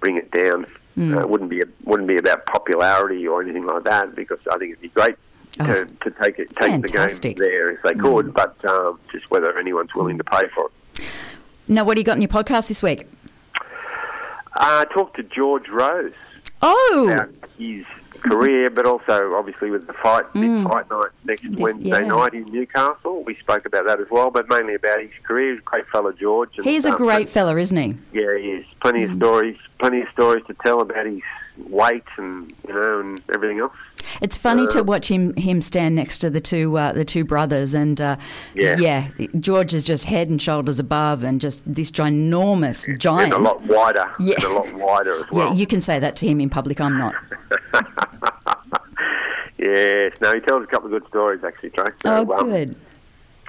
bring 0.00 0.16
it 0.16 0.30
down. 0.30 0.66
Mm. 0.98 1.16
Uh, 1.16 1.20
it 1.20 1.28
wouldn't 1.28 1.50
be 1.50 1.62
wouldn't 1.84 2.08
be 2.08 2.16
about 2.16 2.44
popularity 2.46 3.26
or 3.26 3.42
anything 3.42 3.64
like 3.66 3.84
that 3.84 4.14
because 4.14 4.38
I 4.50 4.58
think 4.58 4.72
it'd 4.72 4.82
be 4.82 4.88
great 4.88 5.16
to, 5.58 5.86
to 5.86 6.10
take 6.22 6.38
it 6.38 6.50
take 6.54 6.68
Oh. 6.70 6.72
Fantastic. 6.72 7.36
Mm. 7.36 7.38
the 7.38 7.44
game 7.44 7.50
there 7.50 7.70
if 7.70 7.82
they 7.82 7.94
could, 7.94 8.34
but 8.34 8.56
um, 8.68 8.98
just 9.10 9.30
whether 9.30 9.56
anyone's 9.58 9.94
willing 9.94 10.18
to 10.18 10.24
pay 10.24 10.48
for 10.54 10.66
it. 10.66 11.04
Now, 11.68 11.84
what 11.84 11.94
do 11.94 12.00
you 12.00 12.04
got 12.04 12.16
in 12.16 12.22
your 12.22 12.28
podcast 12.28 12.68
this 12.68 12.82
week? 12.82 13.06
Uh, 14.54 14.84
I 14.88 14.92
talked 14.92 15.16
to 15.16 15.22
George 15.22 15.68
Rose. 15.68 16.12
Oh, 16.64 17.08
about 17.12 17.30
his 17.58 17.84
career, 18.20 18.70
but 18.70 18.86
also 18.86 19.34
obviously 19.34 19.70
with 19.70 19.86
the 19.88 19.92
fight, 19.94 20.32
big 20.32 20.62
fight 20.62 20.88
night 20.90 21.08
next 21.24 21.42
Mm. 21.44 21.50
This- 21.52 21.60
Wednesday 21.60 21.88
yeah. 22.02 22.06
night 22.06 22.34
in 22.34 22.44
Newcastle. 22.44 23.24
We 23.24 23.34
spoke 23.36 23.66
about 23.66 23.86
that 23.86 24.00
as 24.00 24.06
well, 24.10 24.30
but 24.30 24.48
mainly 24.48 24.74
about 24.74 25.00
his 25.00 25.10
career. 25.24 25.50
He's 25.54 25.58
a 25.58 25.62
great 25.62 25.88
fellow, 25.88 26.12
George. 26.12 26.50
and, 26.56 26.64
he's 26.64 26.86
a 26.86 26.90
um, 26.90 26.96
great 26.96 27.28
fella, 27.28 27.56
isn't 27.58 27.76
he? 27.76 27.96
Yeah, 28.12 28.36
he 28.38 28.50
is. 28.52 28.66
Plenty 28.80 29.00
Mm. 29.06 29.10
of 29.12 29.16
stories, 29.16 29.56
plenty 29.80 30.02
of 30.02 30.08
stories 30.12 30.44
to 30.46 30.54
tell 30.62 30.80
about 30.80 31.06
his 31.06 31.20
weight 31.68 32.04
and 32.16 32.52
you 32.68 32.72
know 32.74 33.00
and 33.00 33.20
everything 33.34 33.58
else. 33.58 33.72
It's 34.20 34.36
funny 34.36 34.64
Uh, 34.64 34.70
to 34.70 34.82
watch 34.82 35.08
him 35.10 35.34
him 35.36 35.60
stand 35.60 35.94
next 35.94 36.18
to 36.18 36.30
the 36.30 36.40
two 36.40 36.76
uh, 36.76 36.92
the 36.92 37.04
two 37.04 37.24
brothers, 37.24 37.74
and 37.74 38.00
uh, 38.00 38.16
Yeah. 38.54 39.08
George 39.40 39.72
is 39.74 39.84
just 39.84 40.04
head 40.06 40.28
and 40.28 40.40
shoulders 40.40 40.78
above, 40.78 41.24
and 41.24 41.40
just 41.40 41.62
this 41.72 41.90
ginormous 41.90 42.86
giant. 42.98 43.32
And 43.32 43.44
a 43.44 43.48
lot 43.48 43.62
wider. 43.62 44.10
Yeah. 44.20 44.34
A 44.44 44.48
lot 44.48 44.74
wider 44.74 45.20
as 45.24 45.24
well. 45.32 45.48
yeah, 45.48 45.54
you 45.54 45.66
can 45.66 45.80
say 45.80 45.98
that 45.98 46.16
to 46.16 46.26
him 46.26 46.40
in 46.40 46.50
public. 46.50 46.80
I'm 46.80 46.98
not. 46.98 47.14
Yes. 49.58 50.14
No, 50.20 50.34
he 50.34 50.40
tells 50.40 50.64
a 50.64 50.66
couple 50.66 50.86
of 50.92 51.00
good 51.00 51.08
stories 51.08 51.44
actually. 51.44 51.70
Oh, 51.78 51.86
So, 52.02 52.34
um, 52.34 52.48
good. 52.50 52.76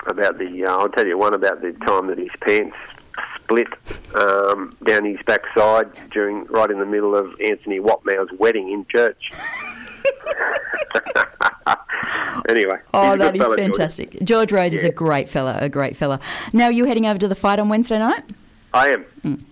about 0.06 0.38
the. 0.38 0.64
Uh, 0.66 0.70
I'll 0.78 0.90
tell 0.90 1.08
you 1.08 1.18
one 1.18 1.34
about 1.34 1.62
the 1.62 1.72
time 1.88 2.06
that 2.08 2.20
his 2.20 2.30
pants 2.42 2.76
split 3.42 3.68
um, 4.16 4.72
down 4.86 5.06
his 5.06 5.18
backside 5.26 5.90
during 6.12 6.46
right 6.46 6.70
in 6.70 6.78
the 6.80 6.86
middle 6.86 7.16
of 7.16 7.34
Anthony 7.44 7.80
Watmough's 7.80 8.30
wedding 8.38 8.72
in 8.72 8.86
church. 8.90 9.32
anyway. 12.50 12.78
Oh, 12.94 13.16
that 13.18 13.36
is 13.36 13.42
fella, 13.42 13.58
George. 13.58 13.72
fantastic. 13.72 14.18
George 14.24 14.52
Rose 14.52 14.74
is 14.74 14.84
a 14.84 14.92
great 14.92 15.30
fella, 15.30 15.58
a 15.60 15.70
great 15.70 15.96
fella. 15.96 16.20
Now 16.52 16.66
are 16.66 16.72
you 16.72 16.86
heading 16.86 17.06
over 17.06 17.20
to 17.20 17.28
the 17.28 17.36
fight 17.36 17.60
on 17.60 17.70
Wednesday 17.70 18.00
night? 18.00 18.24
I 18.74 18.90
am. 18.90 19.46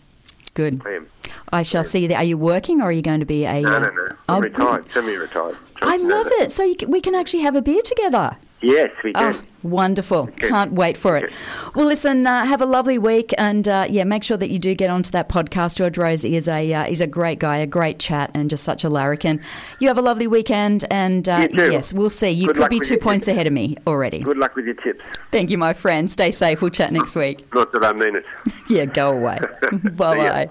Good. 0.53 0.81
I 0.85 0.91
am. 0.91 1.07
I 1.53 1.63
shall 1.63 1.83
see 1.83 1.99
you 1.99 2.07
there. 2.07 2.17
Are 2.17 2.23
you 2.23 2.37
working 2.37 2.81
or 2.81 2.85
are 2.85 2.91
you 2.91 3.01
going 3.01 3.19
to 3.19 3.25
be 3.25 3.45
a? 3.45 3.61
No, 3.61 3.75
uh, 3.75 3.79
no, 3.79 3.89
no. 3.89 4.07
oh, 4.09 4.35
I'm 4.35 4.41
good. 4.41 5.05
retired. 5.05 5.57
I 5.81 5.97
love 5.97 6.27
it. 6.31 6.51
So 6.51 6.63
you 6.63 6.75
can, 6.75 6.91
we 6.91 7.01
can 7.01 7.15
actually 7.15 7.41
have 7.41 7.55
a 7.55 7.61
beer 7.61 7.81
together. 7.81 8.37
Yes, 8.61 8.91
we 9.03 9.11
do. 9.13 9.19
Oh, 9.23 9.41
wonderful. 9.63 10.27
Can't 10.37 10.73
wait 10.73 10.95
for 10.97 11.17
it. 11.17 11.31
Well, 11.73 11.87
listen, 11.87 12.27
uh, 12.27 12.45
have 12.45 12.61
a 12.61 12.65
lovely 12.65 12.97
week. 12.99 13.33
And 13.37 13.67
uh, 13.67 13.87
yeah, 13.89 14.03
make 14.03 14.23
sure 14.23 14.37
that 14.37 14.49
you 14.51 14.59
do 14.59 14.75
get 14.75 14.89
onto 14.91 15.09
that 15.11 15.29
podcast. 15.29 15.77
George 15.77 15.97
Rose 15.97 16.23
is 16.23 16.47
a, 16.47 16.71
uh, 16.73 16.83
he's 16.83 17.01
a 17.01 17.07
great 17.07 17.39
guy, 17.39 17.57
a 17.57 17.65
great 17.67 17.97
chat, 17.97 18.29
and 18.35 18.49
just 18.51 18.63
such 18.63 18.83
a 18.83 18.89
larrikin. 18.89 19.39
You 19.79 19.87
have 19.87 19.97
a 19.97 20.01
lovely 20.03 20.27
weekend. 20.27 20.85
And 20.91 21.27
uh, 21.27 21.47
You 21.51 21.57
too. 21.57 21.71
yes, 21.71 21.91
we'll 21.91 22.09
see. 22.11 22.29
You 22.29 22.47
Good 22.47 22.55
could 22.57 22.69
be 22.69 22.79
two 22.79 22.97
points 22.97 23.25
tips. 23.25 23.33
ahead 23.35 23.47
of 23.47 23.53
me 23.53 23.75
already. 23.87 24.19
Good 24.19 24.37
luck 24.37 24.55
with 24.55 24.65
your 24.65 24.75
tips. 24.75 25.03
Thank 25.31 25.49
you, 25.49 25.57
my 25.57 25.73
friend. 25.73 26.09
Stay 26.09 26.29
safe. 26.31 26.61
We'll 26.61 26.69
chat 26.71 26.91
next 26.91 27.15
week. 27.15 27.43
Not 27.53 27.71
that 27.71 27.83
I 27.83 27.93
mean 27.93 28.15
it. 28.17 28.25
Yeah, 28.69 28.85
go 28.85 29.11
away. 29.11 29.37
bye 29.97 30.15
bye. 30.15 30.49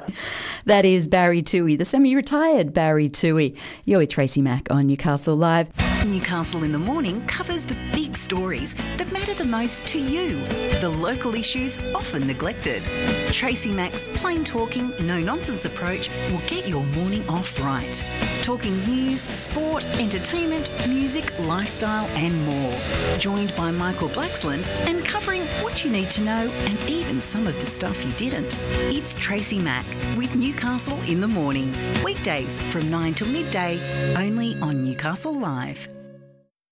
That 0.66 0.84
is 0.84 1.06
Barry 1.06 1.40
Toohey, 1.40 1.78
the 1.78 1.86
semi 1.86 2.14
retired 2.14 2.74
Barry 2.74 3.08
Toohey. 3.08 3.56
You're 3.86 4.00
with 4.00 4.10
Tracy 4.10 4.42
Mack 4.42 4.70
on 4.70 4.88
Newcastle 4.88 5.36
Live. 5.36 5.70
Newcastle 6.06 6.62
in 6.62 6.72
the 6.72 6.78
Morning 6.78 7.24
covers 7.26 7.64
the 7.64 7.76
big 8.10 8.16
stories 8.16 8.74
that 8.96 9.12
matter 9.12 9.34
the 9.34 9.44
most 9.44 9.86
to 9.86 9.98
you, 9.98 10.44
the 10.80 10.88
local 10.88 11.36
issues 11.36 11.78
often 11.94 12.26
neglected. 12.26 12.82
Tracy 13.32 13.70
Mack's 13.70 14.04
plain 14.16 14.42
talking, 14.42 14.92
no 15.06 15.20
nonsense 15.20 15.64
approach 15.64 16.10
will 16.30 16.42
get 16.48 16.66
your 16.66 16.84
morning 16.86 17.28
off 17.28 17.60
right. 17.60 18.04
Talking 18.42 18.82
news, 18.84 19.20
sport, 19.20 19.84
entertainment, 20.00 20.72
music, 20.88 21.32
lifestyle, 21.40 22.06
and 22.16 22.34
more. 22.46 22.74
Joined 23.18 23.54
by 23.54 23.70
Michael 23.70 24.08
Blacksland 24.08 24.66
and 24.88 25.04
covering 25.04 25.42
what 25.62 25.84
you 25.84 25.90
need 25.90 26.10
to 26.10 26.22
know 26.22 26.50
and 26.66 26.78
even 26.90 27.20
some 27.20 27.46
of 27.46 27.54
the 27.60 27.66
stuff 27.66 28.04
you 28.04 28.12
didn't. 28.14 28.58
It's 28.92 29.14
Tracy 29.14 29.60
Mack 29.60 29.86
with 30.16 30.34
Newcastle 30.34 31.00
in 31.02 31.20
the 31.20 31.28
Morning. 31.28 31.72
Weekdays 32.02 32.58
from 32.72 32.90
9 32.90 33.14
till 33.14 33.28
midday, 33.28 33.78
only 34.16 34.56
on 34.60 34.84
Newcastle 34.84 35.38
Live. 35.38 35.88